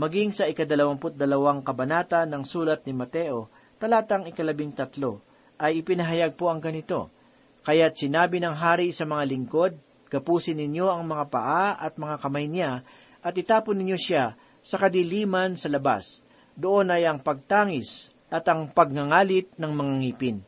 Maging 0.00 0.32
sa 0.32 0.48
ikadalawamput 0.48 1.12
dalawang 1.12 1.60
kabanata 1.60 2.24
ng 2.24 2.40
sulat 2.40 2.88
ni 2.88 2.96
Mateo, 2.96 3.52
talatang 3.76 4.24
ikalabing 4.24 4.72
tatlo, 4.72 5.27
ay 5.58 5.82
ipinahayag 5.82 6.38
po 6.38 6.48
ang 6.48 6.62
ganito, 6.62 7.10
Kaya't 7.66 8.00
sinabi 8.00 8.40
ng 8.40 8.54
hari 8.56 8.94
sa 8.94 9.04
mga 9.04 9.28
lingkod, 9.28 9.72
Kapusin 10.08 10.56
ninyo 10.56 10.88
ang 10.88 11.04
mga 11.04 11.24
paa 11.28 11.76
at 11.76 12.00
mga 12.00 12.16
kamay 12.24 12.48
niya 12.48 12.80
at 13.20 13.34
itapon 13.36 13.76
ninyo 13.76 13.98
siya 14.00 14.40
sa 14.64 14.80
kadiliman 14.80 15.52
sa 15.52 15.68
labas. 15.68 16.24
Doon 16.56 16.88
ay 16.88 17.04
ang 17.04 17.20
pagtangis 17.20 18.08
at 18.32 18.48
ang 18.48 18.72
pagngangalit 18.72 19.52
ng 19.60 19.68
mga 19.68 19.92
ngipin. 20.00 20.38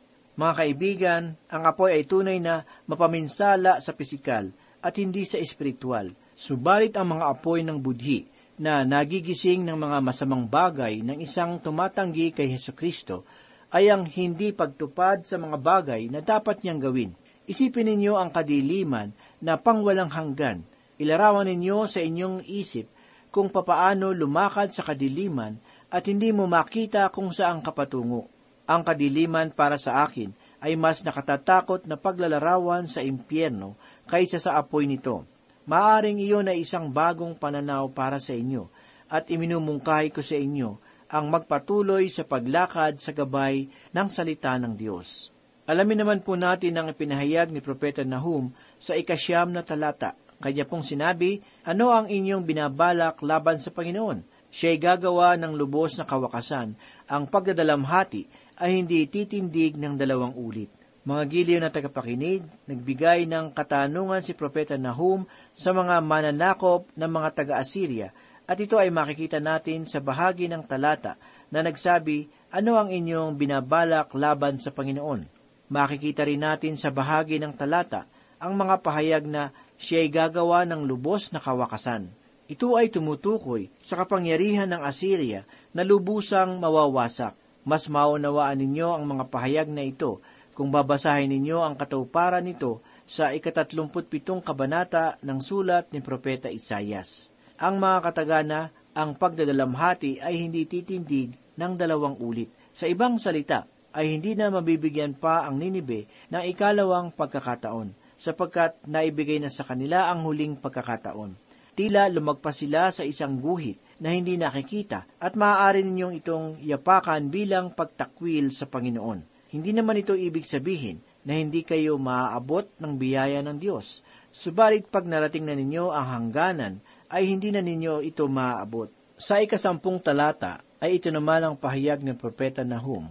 Mga 0.40 0.53
kaibigan, 0.57 1.23
ang 1.53 1.62
apoy 1.68 2.01
ay 2.01 2.09
tunay 2.09 2.40
na 2.40 2.64
mapaminsala 2.88 3.85
sa 3.85 3.92
pisikal 3.92 4.49
at 4.81 4.96
hindi 4.96 5.29
sa 5.29 5.37
espiritual. 5.37 6.16
Subalit 6.33 6.96
ang 6.96 7.20
mga 7.20 7.29
apoy 7.29 7.61
ng 7.61 7.77
budhi 7.77 8.25
na 8.57 8.81
nagigising 8.85 9.61
ng 9.68 9.77
mga 9.77 9.99
masamang 10.01 10.49
bagay 10.49 11.05
ng 11.05 11.20
isang 11.20 11.61
tumatanggi 11.61 12.33
kay 12.33 12.49
Heso 12.49 12.73
Kristo 12.73 13.29
ay 13.70 13.90
ang 13.90 14.06
hindi 14.06 14.50
pagtupad 14.50 15.26
sa 15.26 15.38
mga 15.38 15.56
bagay 15.59 16.11
na 16.11 16.20
dapat 16.22 16.62
niyang 16.62 16.80
gawin. 16.83 17.11
Isipin 17.46 17.90
ninyo 17.90 18.18
ang 18.18 18.30
kadiliman 18.30 19.11
na 19.42 19.59
pangwalang 19.59 20.11
hanggan 20.11 20.62
Ilarawan 21.00 21.48
ninyo 21.48 21.88
sa 21.88 22.04
inyong 22.04 22.44
isip 22.44 22.85
kung 23.33 23.48
papaano 23.48 24.12
lumakad 24.12 24.68
sa 24.68 24.85
kadiliman 24.85 25.56
at 25.88 26.04
hindi 26.04 26.28
mo 26.28 26.44
makita 26.44 27.09
kung 27.09 27.33
saan 27.33 27.64
kapatungo. 27.64 28.28
Ang 28.68 28.85
kadiliman 28.85 29.48
para 29.48 29.80
sa 29.80 30.04
akin 30.04 30.28
ay 30.61 30.76
mas 30.76 31.00
nakatatakot 31.00 31.88
na 31.88 31.96
paglalarawan 31.96 32.85
sa 32.85 33.00
impyerno 33.00 33.80
kaysa 34.12 34.37
sa 34.37 34.61
apoy 34.61 34.85
nito. 34.85 35.24
Maaring 35.64 36.20
iyon 36.20 36.52
ay 36.52 36.68
isang 36.68 36.92
bagong 36.92 37.33
pananaw 37.33 37.88
para 37.88 38.20
sa 38.20 38.37
inyo 38.37 38.68
at 39.09 39.33
iminumungkahi 39.33 40.12
ko 40.12 40.20
sa 40.20 40.37
inyo 40.37 40.76
ang 41.11 41.27
magpatuloy 41.29 42.07
sa 42.07 42.23
paglakad 42.23 43.03
sa 43.03 43.11
gabay 43.11 43.66
ng 43.90 44.09
salita 44.09 44.55
ng 44.55 44.79
Diyos. 44.79 45.35
Alamin 45.66 46.07
naman 46.07 46.23
po 46.23 46.38
natin 46.38 46.79
ang 46.79 46.87
ipinahayag 46.88 47.51
ni 47.51 47.59
Propeta 47.59 48.07
Nahum 48.07 48.55
sa 48.79 48.94
ikasyam 48.94 49.51
na 49.51 49.66
talata 49.66 50.14
kanya 50.40 50.64
pong 50.64 50.81
sinabi, 50.81 51.44
ano 51.68 51.92
ang 51.92 52.09
inyong 52.09 52.49
binabalak 52.49 53.20
laban 53.20 53.61
sa 53.61 53.68
Panginoon? 53.68 54.25
Siya'y 54.49 54.81
gagawa 54.81 55.37
ng 55.37 55.53
lubos 55.53 56.01
na 56.01 56.09
kawakasan. 56.09 56.81
Ang 57.07 57.29
pagdadalamhati 57.29 58.25
ay 58.57 58.81
hindi 58.81 59.05
titindig 59.05 59.77
ng 59.77 60.01
dalawang 60.01 60.33
ulit. 60.33 60.73
Mga 61.05 61.23
giliw 61.29 61.61
na 61.61 61.68
tagapakinig, 61.68 62.40
nagbigay 62.64 63.29
ng 63.29 63.53
katanungan 63.53 64.25
si 64.25 64.33
Propeta 64.33 64.81
Nahum 64.81 65.29
sa 65.53 65.77
mga 65.77 66.01
mananakop 66.01 66.88
ng 66.96 67.11
mga 67.12 67.29
taga-Assyria 67.37 68.09
at 68.50 68.58
ito 68.58 68.82
ay 68.82 68.90
makikita 68.90 69.38
natin 69.38 69.86
sa 69.86 70.02
bahagi 70.02 70.50
ng 70.50 70.66
talata 70.66 71.14
na 71.54 71.62
nagsabi, 71.62 72.26
ano 72.50 72.82
ang 72.82 72.90
inyong 72.90 73.38
binabalak 73.38 74.10
laban 74.18 74.58
sa 74.58 74.74
Panginoon? 74.74 75.22
Makikita 75.70 76.26
rin 76.26 76.42
natin 76.42 76.74
sa 76.74 76.90
bahagi 76.90 77.38
ng 77.38 77.54
talata 77.54 78.10
ang 78.42 78.58
mga 78.58 78.82
pahayag 78.82 79.22
na 79.22 79.54
siya 79.78 80.02
ay 80.02 80.10
gagawa 80.10 80.66
ng 80.66 80.82
lubos 80.82 81.30
na 81.30 81.38
kawakasan. 81.38 82.10
Ito 82.50 82.74
ay 82.74 82.90
tumutukoy 82.90 83.70
sa 83.78 83.94
kapangyarihan 84.02 84.66
ng 84.66 84.82
Assyria 84.82 85.46
na 85.70 85.86
lubusang 85.86 86.58
mawawasak. 86.58 87.38
Mas 87.62 87.86
maunawaan 87.86 88.58
ninyo 88.58 88.98
ang 88.98 89.04
mga 89.06 89.30
pahayag 89.30 89.68
na 89.70 89.84
ito 89.84 90.18
Kung 90.50 90.74
babasahin 90.74 91.30
ninyo 91.30 91.62
ang 91.62 91.78
katuparan 91.78 92.42
nito 92.44 92.82
sa 93.06 93.30
ikatatlumputpitong 93.30 94.42
kabanata 94.42 95.16
ng 95.22 95.38
sulat 95.38 95.88
ni 95.94 96.02
Propeta 96.02 96.50
Isayas. 96.50 97.30
Ang 97.61 97.77
mga 97.77 97.99
katagana, 98.09 98.73
ang 98.96 99.20
pagdadalamhati 99.20 100.25
ay 100.25 100.49
hindi 100.49 100.64
titindig 100.64 101.37
ng 101.61 101.73
dalawang 101.77 102.16
ulit. 102.16 102.49
Sa 102.73 102.88
ibang 102.88 103.20
salita, 103.20 103.68
ay 103.92 104.16
hindi 104.16 104.33
na 104.33 104.49
mabibigyan 104.49 105.12
pa 105.12 105.44
ang 105.44 105.61
Ninibe 105.61 106.09
ng 106.33 106.40
ikalawang 106.57 107.12
pagkakataon, 107.12 108.16
sapagkat 108.16 108.81
naibigay 108.88 109.44
na 109.44 109.53
sa 109.53 109.68
kanila 109.68 110.09
ang 110.09 110.25
huling 110.25 110.57
pagkakataon. 110.57 111.37
Tila 111.77 112.09
lumagpas 112.09 112.64
sila 112.64 112.88
sa 112.88 113.05
isang 113.05 113.37
guhit 113.37 113.77
na 114.01 114.16
hindi 114.16 114.40
nakikita 114.40 115.20
at 115.20 115.37
maaari 115.37 115.85
ninyong 115.85 116.14
itong 116.16 116.46
yapakan 116.64 117.29
bilang 117.29 117.77
pagtakwil 117.77 118.49
sa 118.57 118.73
Panginoon. 118.73 119.53
Hindi 119.53 119.77
naman 119.77 120.01
ito 120.01 120.16
ibig 120.16 120.49
sabihin 120.49 121.03
na 121.29 121.37
hindi 121.37 121.61
kayo 121.66 122.01
maaabot 122.01 122.70
ng 122.81 122.96
biyaya 122.96 123.44
ng 123.44 123.59
Diyos. 123.61 124.01
Subalit 124.31 124.87
pag 124.87 125.11
narating 125.11 125.42
na 125.42 125.59
ninyo 125.59 125.90
ang 125.90 126.07
hangganan, 126.07 126.75
ay 127.11 127.27
hindi 127.27 127.51
na 127.51 127.59
ninyo 127.61 128.07
ito 128.07 128.31
maaabot. 128.31 128.88
Sa 129.18 129.42
ikasampung 129.42 129.99
talata 130.01 130.62
ay 130.81 131.03
ito 131.03 131.12
naman 131.12 131.44
ang 131.44 131.55
pahayag 131.59 132.01
ng 132.01 132.16
propeta 132.16 132.64
Nahum. 132.64 133.11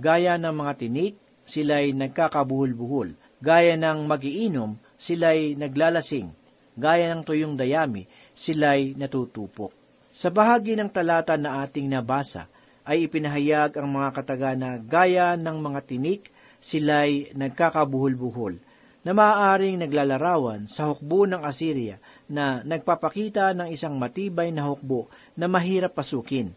Gaya 0.00 0.40
ng 0.40 0.54
mga 0.54 0.72
tinik, 0.80 1.14
sila'y 1.44 1.92
nagkakabuhol-buhol. 1.92 3.12
Gaya 3.42 3.76
ng 3.76 4.08
magiinom, 4.08 4.78
sila'y 4.96 5.58
naglalasing. 5.58 6.32
Gaya 6.78 7.12
ng 7.12 7.26
tuyong 7.26 7.58
dayami, 7.58 8.08
sila'y 8.32 8.96
natutupok. 8.96 9.76
Sa 10.08 10.32
bahagi 10.32 10.78
ng 10.78 10.88
talata 10.88 11.36
na 11.36 11.60
ating 11.60 11.90
nabasa, 11.90 12.48
ay 12.88 13.04
ipinahayag 13.06 13.76
ang 13.76 13.88
mga 13.92 14.08
katagana 14.16 14.80
gaya 14.80 15.36
ng 15.36 15.56
mga 15.60 15.80
tinik, 15.84 16.32
sila'y 16.58 17.36
nagkakabuhol-buhol, 17.36 18.56
na 19.04 19.12
maaaring 19.12 19.80
naglalarawan 19.80 20.68
sa 20.68 20.88
hukbo 20.88 21.24
ng 21.28 21.40
Assyria 21.44 22.00
na 22.30 22.62
nagpapakita 22.62 23.50
ng 23.58 23.74
isang 23.74 23.98
matibay 23.98 24.54
na 24.54 24.70
hukbo 24.70 25.10
na 25.34 25.50
mahirap 25.50 25.98
pasukin. 25.98 26.54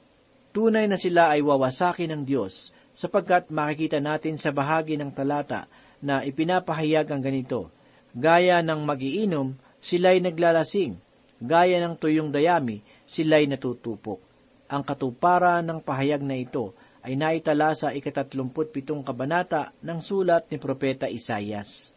Tunay 0.54 0.86
na 0.86 1.02
sila 1.02 1.34
ay 1.34 1.42
wawasakin 1.42 2.14
ng 2.14 2.22
Diyos 2.30 2.70
sapagkat 2.94 3.50
makikita 3.50 3.98
natin 3.98 4.38
sa 4.38 4.54
bahagi 4.54 5.02
ng 5.02 5.10
talata 5.10 5.66
na 5.98 6.22
ipinapahayag 6.22 7.10
ang 7.10 7.26
ganito, 7.26 7.74
Gaya 8.14 8.62
ng 8.62 8.86
magiinom, 8.86 9.58
sila'y 9.82 10.22
naglalasing. 10.22 11.02
Gaya 11.42 11.82
ng 11.82 11.98
tuyong 11.98 12.30
dayami, 12.30 12.86
sila'y 13.10 13.50
natutupok. 13.50 14.22
Ang 14.70 14.86
katuparan 14.86 15.66
ng 15.66 15.82
pahayag 15.82 16.22
na 16.22 16.38
ito 16.38 16.78
ay 17.02 17.18
naitala 17.18 17.74
sa 17.74 17.90
ikatatlumputpitong 17.90 19.02
kabanata 19.02 19.74
ng 19.82 20.00
sulat 20.00 20.48
ni 20.54 20.62
Propeta 20.62 21.10
Isayas. 21.10 21.90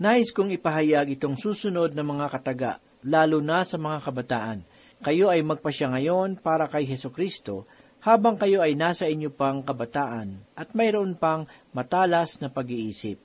Nais 0.00 0.32
kong 0.32 0.56
ipahayag 0.56 1.14
itong 1.20 1.36
susunod 1.36 1.92
na 1.92 2.00
mga 2.00 2.26
kataga, 2.32 2.72
lalo 3.08 3.40
na 3.40 3.64
sa 3.64 3.80
mga 3.80 4.04
kabataan. 4.04 4.58
Kayo 5.00 5.32
ay 5.32 5.40
magpasya 5.40 5.96
ngayon 5.96 6.36
para 6.44 6.68
kay 6.68 6.84
Heso 6.84 7.08
Kristo 7.08 7.64
habang 8.04 8.36
kayo 8.36 8.60
ay 8.60 8.76
nasa 8.76 9.08
inyo 9.08 9.32
pang 9.32 9.64
kabataan 9.64 10.38
at 10.54 10.76
mayroon 10.76 11.16
pang 11.16 11.48
matalas 11.72 12.38
na 12.44 12.52
pag-iisip. 12.52 13.16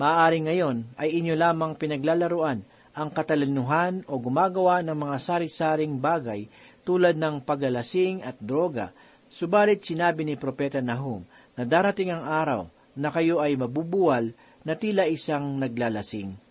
Maaari 0.00 0.48
ngayon 0.48 0.96
ay 0.96 1.20
inyo 1.20 1.36
lamang 1.36 1.76
pinaglalaruan 1.76 2.64
ang 2.98 3.10
katalinuhan 3.14 4.02
o 4.10 4.18
gumagawa 4.18 4.82
ng 4.82 4.96
mga 4.96 5.16
sari-saring 5.22 6.02
bagay 6.02 6.50
tulad 6.82 7.14
ng 7.14 7.44
paglalasing 7.44 8.24
at 8.26 8.34
droga, 8.42 8.90
subalit 9.30 9.84
sinabi 9.84 10.24
ni 10.24 10.34
Propeta 10.34 10.80
Nahum 10.80 11.22
na 11.54 11.62
darating 11.68 12.10
ang 12.10 12.24
araw 12.24 12.62
na 12.98 13.14
kayo 13.14 13.38
ay 13.38 13.54
mabubuwal 13.54 14.34
na 14.66 14.74
tila 14.74 15.06
isang 15.06 15.60
naglalasing. 15.62 16.47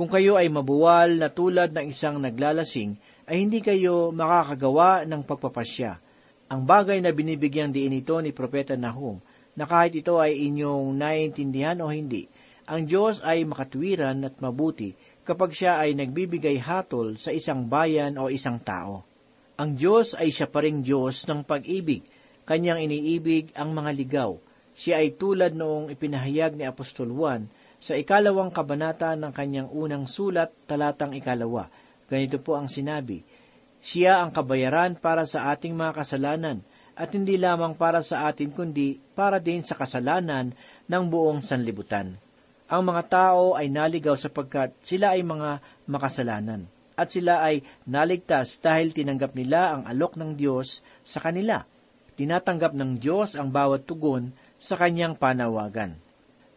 Kung 0.00 0.08
kayo 0.08 0.40
ay 0.40 0.48
mabuwal 0.48 1.20
na 1.20 1.28
tulad 1.28 1.76
ng 1.76 1.92
isang 1.92 2.16
naglalasing, 2.24 2.96
ay 3.28 3.44
hindi 3.44 3.60
kayo 3.60 4.08
makakagawa 4.16 5.04
ng 5.04 5.20
pagpapasya. 5.28 6.00
Ang 6.48 6.64
bagay 6.64 7.04
na 7.04 7.12
binibigyang 7.12 7.68
diin 7.68 7.92
ito 7.92 8.16
ni 8.16 8.32
Propeta 8.32 8.80
Nahum, 8.80 9.20
na 9.52 9.68
kahit 9.68 9.92
ito 10.00 10.16
ay 10.16 10.40
inyong 10.48 10.96
naiintindihan 10.96 11.84
o 11.84 11.92
hindi, 11.92 12.24
ang 12.64 12.88
Diyos 12.88 13.20
ay 13.20 13.44
makatwiran 13.44 14.24
at 14.24 14.40
mabuti 14.40 14.96
kapag 15.20 15.52
siya 15.52 15.84
ay 15.84 15.92
nagbibigay 15.92 16.56
hatol 16.56 17.20
sa 17.20 17.28
isang 17.28 17.68
bayan 17.68 18.16
o 18.16 18.32
isang 18.32 18.56
tao. 18.56 19.04
Ang 19.60 19.76
Diyos 19.76 20.16
ay 20.16 20.32
siya 20.32 20.48
pa 20.48 20.64
ring 20.64 20.80
Diyos 20.80 21.28
ng 21.28 21.44
pag-ibig. 21.44 22.08
Kanyang 22.48 22.88
iniibig 22.88 23.52
ang 23.52 23.76
mga 23.76 23.92
ligaw. 23.92 24.32
Siya 24.72 25.04
ay 25.04 25.20
tulad 25.20 25.52
noong 25.52 25.92
ipinahayag 25.92 26.56
ni 26.56 26.64
Apostol 26.64 27.12
Juan 27.12 27.52
sa 27.80 27.96
ikalawang 27.96 28.52
kabanata 28.52 29.16
ng 29.16 29.32
kanyang 29.32 29.72
unang 29.72 30.04
sulat, 30.04 30.52
talatang 30.68 31.16
ikalawa. 31.16 31.72
Ganito 32.06 32.36
po 32.38 32.60
ang 32.60 32.68
sinabi, 32.68 33.24
Siya 33.80 34.20
ang 34.20 34.30
kabayaran 34.30 35.00
para 35.00 35.24
sa 35.24 35.48
ating 35.50 35.72
mga 35.72 36.04
kasalanan, 36.04 36.60
at 36.92 37.16
hindi 37.16 37.40
lamang 37.40 37.72
para 37.80 38.04
sa 38.04 38.28
atin 38.28 38.52
kundi 38.52 39.00
para 39.16 39.40
din 39.40 39.64
sa 39.64 39.72
kasalanan 39.72 40.52
ng 40.84 41.04
buong 41.08 41.40
sanlibutan. 41.40 42.20
Ang 42.68 42.82
mga 42.92 43.02
tao 43.08 43.56
ay 43.56 43.72
naligaw 43.72 44.14
sapagkat 44.20 44.76
sila 44.84 45.16
ay 45.16 45.24
mga 45.24 45.64
makasalanan 45.88 46.68
at 47.00 47.08
sila 47.08 47.40
ay 47.40 47.64
naligtas 47.88 48.60
dahil 48.60 48.92
tinanggap 48.92 49.32
nila 49.32 49.72
ang 49.72 49.82
alok 49.88 50.20
ng 50.20 50.36
Diyos 50.36 50.84
sa 51.00 51.24
kanila. 51.24 51.64
Tinatanggap 52.20 52.76
ng 52.76 53.00
Diyos 53.00 53.32
ang 53.32 53.48
bawat 53.48 53.88
tugon 53.88 54.36
sa 54.60 54.76
kanyang 54.76 55.16
panawagan. 55.16 55.96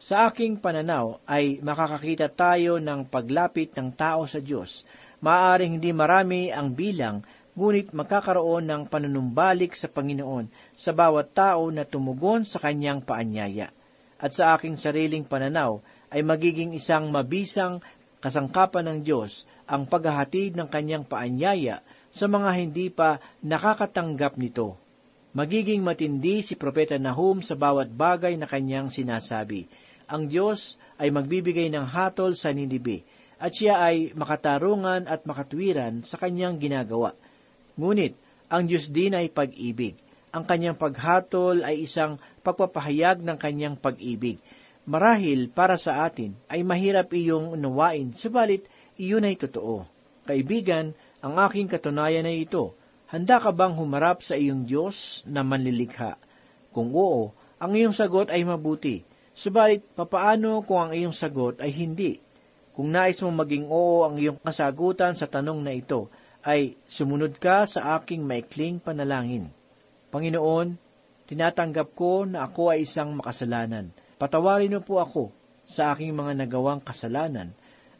Sa 0.03 0.27
aking 0.27 0.59
pananaw 0.59 1.23
ay 1.23 1.63
makakakita 1.63 2.27
tayo 2.27 2.75
ng 2.75 3.07
paglapit 3.07 3.71
ng 3.71 3.95
tao 3.95 4.27
sa 4.27 4.43
Diyos. 4.43 4.83
Maaring 5.23 5.79
hindi 5.79 5.95
marami 5.95 6.51
ang 6.51 6.75
bilang, 6.75 7.23
ngunit 7.55 7.95
magkakaroon 7.95 8.67
ng 8.67 8.81
panunumbalik 8.91 9.71
sa 9.71 9.87
Panginoon 9.87 10.75
sa 10.75 10.91
bawat 10.91 11.31
tao 11.31 11.71
na 11.71 11.87
tumugon 11.87 12.43
sa 12.43 12.59
kanyang 12.59 12.99
paanyaya. 12.99 13.71
At 14.19 14.35
sa 14.35 14.59
aking 14.59 14.75
sariling 14.75 15.23
pananaw 15.23 15.79
ay 16.11 16.19
magiging 16.19 16.75
isang 16.75 17.07
mabisang 17.07 17.79
kasangkapan 18.19 18.91
ng 18.91 18.99
Diyos 19.07 19.47
ang 19.71 19.87
paghahatid 19.87 20.59
ng 20.59 20.67
kanyang 20.67 21.07
paanyaya 21.07 21.79
sa 22.11 22.27
mga 22.27 22.51
hindi 22.59 22.91
pa 22.91 23.23
nakakatanggap 23.39 24.35
nito. 24.35 24.75
Magiging 25.31 25.79
matindi 25.79 26.43
si 26.43 26.59
Propeta 26.59 26.99
Nahum 26.99 27.39
sa 27.39 27.55
bawat 27.55 27.87
bagay 27.87 28.35
na 28.35 28.51
kanyang 28.51 28.91
sinasabi. 28.91 29.65
Ang 30.13 30.30
Diyos 30.30 30.78
ay 31.02 31.10
magbibigay 31.10 31.73
ng 31.73 31.89
hatol 31.89 32.38
sa 32.38 32.54
Ninibe, 32.54 33.02
at 33.41 33.52
siya 33.58 33.82
ay 33.82 34.13
makatarungan 34.13 35.10
at 35.10 35.26
makatwiran 35.26 36.06
sa 36.06 36.21
kanyang 36.21 36.62
ginagawa. 36.62 37.17
Ngunit, 37.76 38.13
ang 38.54 38.69
Diyos 38.69 38.93
din 38.93 39.17
ay 39.17 39.34
pag-ibig. 39.34 39.97
Ang 40.30 40.45
kanyang 40.45 40.78
paghatol 40.78 41.65
ay 41.65 41.84
isang 41.84 42.21
pagpapahayag 42.45 43.26
ng 43.26 43.38
kanyang 43.41 43.76
pag-ibig 43.76 44.38
Marahil 44.84 45.47
para 45.47 45.80
sa 45.80 46.04
atin 46.04 46.36
ay 46.52 46.60
mahirap 46.60 47.15
iyong 47.15 47.56
unawain, 47.56 48.12
subalit 48.12 48.67
iyon 48.99 49.23
ay 49.23 49.39
totoo. 49.39 49.88
Kaibigan, 50.28 50.91
ang 51.23 51.39
aking 51.39 51.71
katunayan 51.71 52.28
ay 52.28 52.43
ito. 52.43 52.76
Handa 53.08 53.39
ka 53.39 53.56
bang 53.56 53.71
humarap 53.80 54.19
sa 54.19 54.36
iyong 54.36 54.67
Diyos 54.67 55.23
na 55.23 55.39
manlilikha? 55.39 56.19
Kung 56.76 56.91
oo, 56.91 57.32
ang 57.63 57.71
iyong 57.71 57.95
sagot 57.95 58.28
ay 58.28 58.43
mabuti. 58.43 59.08
Subalit, 59.33 59.81
papaano 59.97 60.61
kung 60.63 60.89
ang 60.89 60.93
iyong 60.93 61.13
sagot 61.13 61.57
ay 61.59 61.73
hindi? 61.73 62.21
Kung 62.73 62.89
nais 62.89 63.21
mong 63.21 63.45
maging 63.45 63.65
oo 63.69 64.05
ang 64.05 64.17
iyong 64.17 64.41
kasagutan 64.41 65.13
sa 65.13 65.29
tanong 65.29 65.61
na 65.61 65.73
ito, 65.73 66.09
ay 66.45 66.77
sumunod 66.85 67.37
ka 67.37 67.65
sa 67.65 67.97
aking 67.97 68.25
maikling 68.25 68.77
panalangin. 68.77 69.49
Panginoon, 70.09 70.77
tinatanggap 71.25 71.93
ko 71.97 72.29
na 72.29 72.45
ako 72.45 72.73
ay 72.73 72.85
isang 72.85 73.17
makasalanan 73.17 73.93
Patawarin 74.23 74.71
mo 74.71 74.79
po 74.79 75.03
ako 75.03 75.35
sa 75.67 75.91
aking 75.91 76.15
mga 76.15 76.47
nagawang 76.47 76.79
kasalanan 76.79 77.51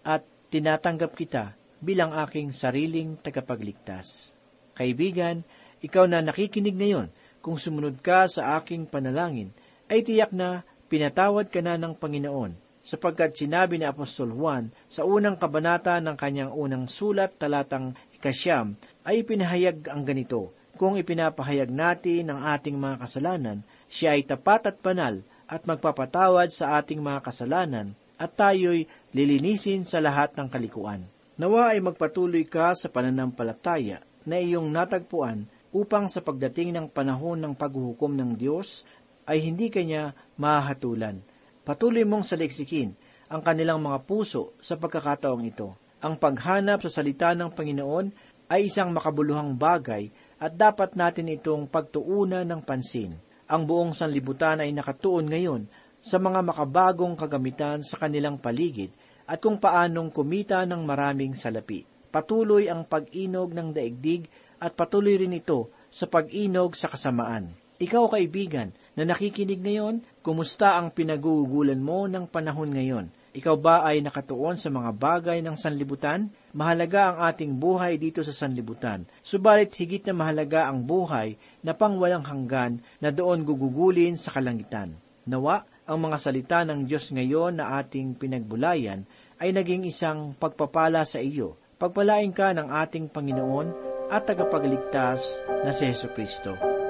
at 0.07 0.23
tinatanggap 0.47 1.11
kita 1.19 1.51
bilang 1.83 2.15
aking 2.15 2.47
sariling 2.55 3.19
tagapagligtas. 3.19 4.31
Kaibigan, 4.71 5.43
ikaw 5.83 6.07
na 6.07 6.23
nakikinig 6.23 6.79
ngayon, 6.79 7.11
kung 7.43 7.59
sumunod 7.59 7.99
ka 7.99 8.31
sa 8.31 8.55
aking 8.55 8.87
panalangin, 8.87 9.51
ay 9.91 9.99
tiyak 9.99 10.31
na 10.31 10.63
pinatawad 10.93 11.49
ka 11.49 11.58
na 11.65 11.73
ng 11.73 11.97
Panginoon, 11.97 12.53
sapagkat 12.86 13.34
sinabi 13.34 13.82
ni 13.82 13.86
Apostol 13.89 14.29
Juan 14.29 14.69
sa 14.86 15.01
unang 15.10 15.41
kabanata 15.41 15.97
ng 15.97 16.13
kanyang 16.13 16.53
unang 16.53 16.86
sulat 16.86 17.34
talatang 17.41 17.97
ikasyam, 18.13 18.77
ay 19.01 19.25
pinahayag 19.25 19.89
ang 19.89 20.06
ganito, 20.06 20.53
kung 20.77 20.93
ipinapahayag 20.93 21.73
natin 21.73 22.29
ang 22.29 22.45
ating 22.45 22.77
mga 22.77 23.10
kasalanan, 23.10 23.65
siya 23.89 24.13
ay 24.13 24.21
tapat 24.21 24.69
at 24.69 24.77
banal 24.86 25.25
at 25.49 25.65
magpapatawad 25.65 26.53
sa 26.53 26.77
ating 26.77 27.01
mga 27.01 27.25
kasalanan 27.25 27.97
at 28.21 28.38
tayo'y 28.38 28.86
lilinisin 29.17 29.89
sa 29.89 29.97
lahat 29.97 30.38
ng 30.38 30.45
kalikuan. 30.45 31.10
Nawa 31.41 31.73
ay 31.73 31.82
magpatuloy 31.82 32.45
ka 32.45 32.77
sa 32.77 32.93
pananampalataya 32.93 34.06
na 34.29 34.38
iyong 34.38 34.69
natagpuan 34.69 35.49
upang 35.73 36.06
sa 36.06 36.21
pagdating 36.21 36.77
ng 36.77 36.86
panahon 36.93 37.41
ng 37.41 37.53
paghuhukom 37.58 38.13
ng 38.13 38.38
Diyos 38.38 38.86
ay 39.23 39.39
hindi 39.43 39.71
kanya 39.71 40.12
mahatulan. 40.37 41.21
Patuloy 41.63 42.03
mong 42.03 42.27
saliksikin 42.27 42.93
ang 43.31 43.41
kanilang 43.41 43.79
mga 43.79 44.03
puso 44.03 44.53
sa 44.59 44.75
pagkakataong 44.75 45.43
ito. 45.47 45.73
Ang 46.03 46.19
paghanap 46.19 46.83
sa 46.83 47.01
salita 47.01 47.31
ng 47.31 47.49
Panginoon 47.55 48.07
ay 48.51 48.67
isang 48.67 48.91
makabuluhang 48.91 49.55
bagay 49.55 50.11
at 50.37 50.53
dapat 50.53 50.99
natin 50.99 51.31
itong 51.31 51.65
pagtuunan 51.71 52.43
ng 52.43 52.61
pansin. 52.61 53.15
Ang 53.47 53.63
buong 53.63 53.95
sanlibutan 53.95 54.59
ay 54.59 54.75
nakatuon 54.75 55.31
ngayon 55.31 55.63
sa 56.03 56.19
mga 56.19 56.43
makabagong 56.43 57.15
kagamitan 57.15 57.79
sa 57.79 57.95
kanilang 57.95 58.35
paligid 58.35 58.91
at 59.23 59.39
kung 59.39 59.55
paanong 59.55 60.11
kumita 60.11 60.67
ng 60.67 60.83
maraming 60.83 61.31
salapi. 61.31 61.87
Patuloy 62.11 62.67
ang 62.67 62.83
pag-inog 62.83 63.55
ng 63.55 63.71
daigdig 63.71 64.27
at 64.59 64.75
patuloy 64.75 65.15
rin 65.15 65.33
ito 65.33 65.71
sa 65.87 66.05
pag-inog 66.05 66.75
sa 66.75 66.91
kasamaan. 66.91 67.55
Ikaw 67.79 68.05
kaibigan 68.11 68.75
na 68.93 69.03
nakikinig 69.10 69.62
ngayon, 69.62 70.06
kumusta 70.21 70.77
ang 70.77 70.93
pinagugulan 70.93 71.82
mo 71.82 72.06
ng 72.06 72.29
panahon 72.29 72.69
ngayon? 72.73 73.10
Ikaw 73.34 73.56
ba 73.58 73.82
ay 73.82 74.06
nakatuon 74.06 74.62
sa 74.62 74.69
mga 74.69 74.93
bagay 74.93 75.41
ng 75.41 75.58
sanlibutan? 75.58 76.29
Mahalaga 76.53 77.10
ang 77.10 77.17
ating 77.34 77.58
buhay 77.58 77.97
dito 77.97 78.21
sa 78.21 78.29
sanlibutan. 78.29 79.10
Subalit 79.25 79.73
higit 79.73 80.06
na 80.06 80.13
mahalaga 80.13 80.69
ang 80.69 80.86
buhay 80.86 81.34
na 81.65 81.73
pangwalang 81.73 82.21
hanggan 82.21 82.77
na 83.01 83.10
doon 83.10 83.41
gugugulin 83.41 84.21
sa 84.21 84.29
kalangitan. 84.29 84.93
Nawa, 85.25 85.65
ang 85.89 85.99
mga 86.06 86.17
salita 86.21 86.62
ng 86.62 86.86
Diyos 86.86 87.10
ngayon 87.10 87.58
na 87.58 87.82
ating 87.82 88.21
pinagbulayan 88.21 89.10
ay 89.41 89.49
naging 89.49 89.89
isang 89.89 90.38
pagpapala 90.38 91.01
sa 91.01 91.17
iyo. 91.17 91.58
Pagpalain 91.82 92.32
ka 92.32 92.53
ng 92.53 92.69
ating 92.69 93.10
Panginoon 93.10 93.67
at 94.13 94.29
tagapagligtas 94.29 95.41
na 95.65 95.73
si 95.73 95.89
Yesu 95.89 96.08
Kristo. 96.13 96.82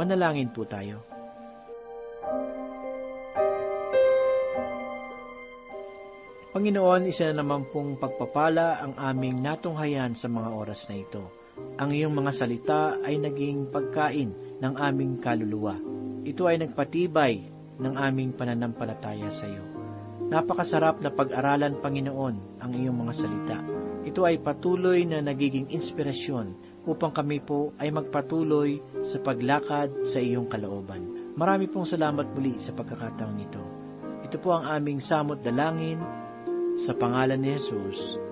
Manalangin 0.00 0.48
po 0.48 0.64
tayo. 0.64 1.04
Panginoon, 6.56 7.04
isa 7.04 7.28
na 7.30 7.44
naman 7.44 7.68
pong 7.68 8.00
pagpapala 8.00 8.80
ang 8.80 8.96
aming 8.96 9.44
natunghayan 9.44 10.16
sa 10.16 10.32
mga 10.32 10.56
oras 10.56 10.88
na 10.88 10.96
ito. 10.96 11.28
Ang 11.76 11.92
iyong 11.92 12.16
mga 12.16 12.32
salita 12.32 12.96
ay 13.04 13.20
naging 13.20 13.68
pagkain 13.68 14.56
ng 14.56 14.74
aming 14.80 15.20
kaluluwa. 15.20 15.76
Ito 16.24 16.48
ay 16.48 16.64
nagpatibay 16.64 17.34
ng 17.76 17.94
aming 18.00 18.32
pananampalataya 18.32 19.28
sa 19.28 19.52
iyo. 19.52 19.62
Napakasarap 20.32 21.04
na 21.04 21.12
pag-aralan, 21.12 21.76
Panginoon, 21.76 22.56
ang 22.56 22.72
iyong 22.72 22.96
mga 23.04 23.12
salita. 23.12 23.58
Ito 24.00 24.24
ay 24.24 24.40
patuloy 24.40 25.04
na 25.04 25.20
nagiging 25.20 25.68
inspirasyon 25.68 26.69
upang 26.88 27.12
kami 27.12 27.42
po 27.42 27.76
ay 27.76 27.92
magpatuloy 27.92 28.80
sa 29.04 29.20
paglakad 29.20 30.06
sa 30.08 30.22
iyong 30.22 30.48
kalooban. 30.48 31.34
Marami 31.36 31.68
pong 31.68 31.88
salamat 31.88 32.32
muli 32.32 32.56
sa 32.56 32.72
pagkakataong 32.72 33.38
ito. 33.40 33.64
Ito 34.24 34.36
po 34.40 34.56
ang 34.56 34.68
aming 34.68 35.00
samot 35.02 35.42
dalangin 35.42 36.00
sa 36.80 36.96
pangalan 36.96 37.40
ni 37.40 37.56
Jesus. 37.56 38.29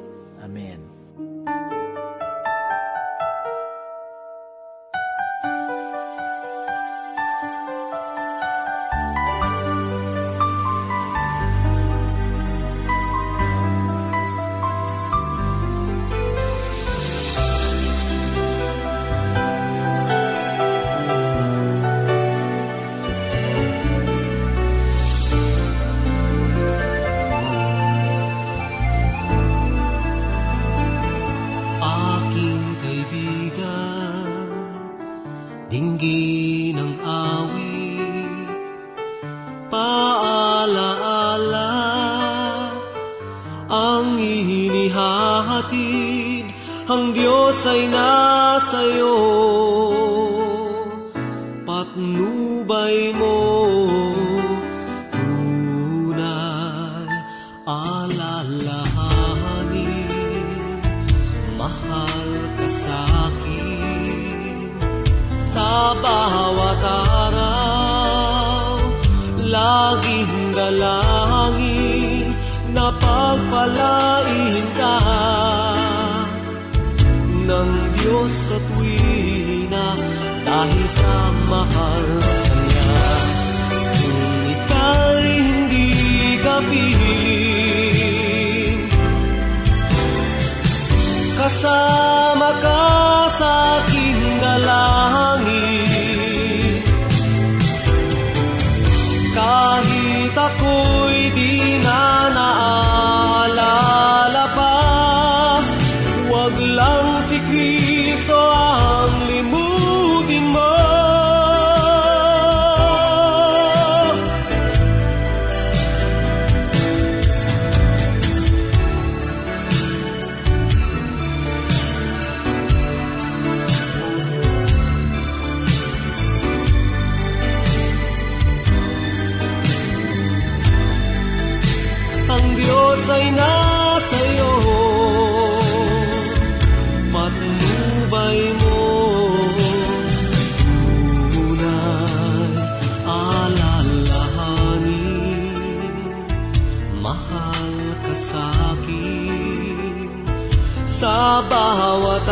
Bawat 151.47 152.29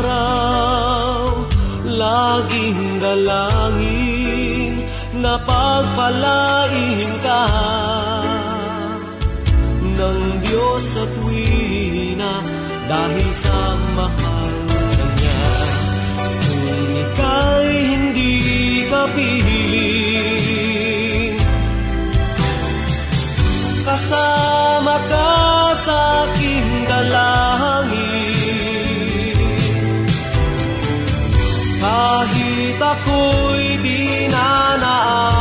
araw 0.00 1.24
Laging 1.84 3.02
dalangin 3.02 4.88
Na 5.20 5.36
pagpalain 5.44 7.12
ka 7.20 7.44
ng 10.00 10.40
Diyos 10.40 10.80
sa 10.96 11.04
tuwina 11.04 12.40
dahil 12.88 13.28
sa 13.44 13.76
mahal 13.94 14.54
ka 14.96 15.06
niya. 15.20 15.44
Kung 16.40 16.90
ika'y 17.04 17.70
hindi 17.84 18.34
ka 18.88 19.02
piling, 19.12 20.56
kasama 23.84 24.96
ka 25.04 25.30
sa 25.84 25.98
aking 26.32 26.70
dalangin. 26.88 27.49
Ako'y 32.82 33.76
di 33.84 34.28
na 34.32 35.39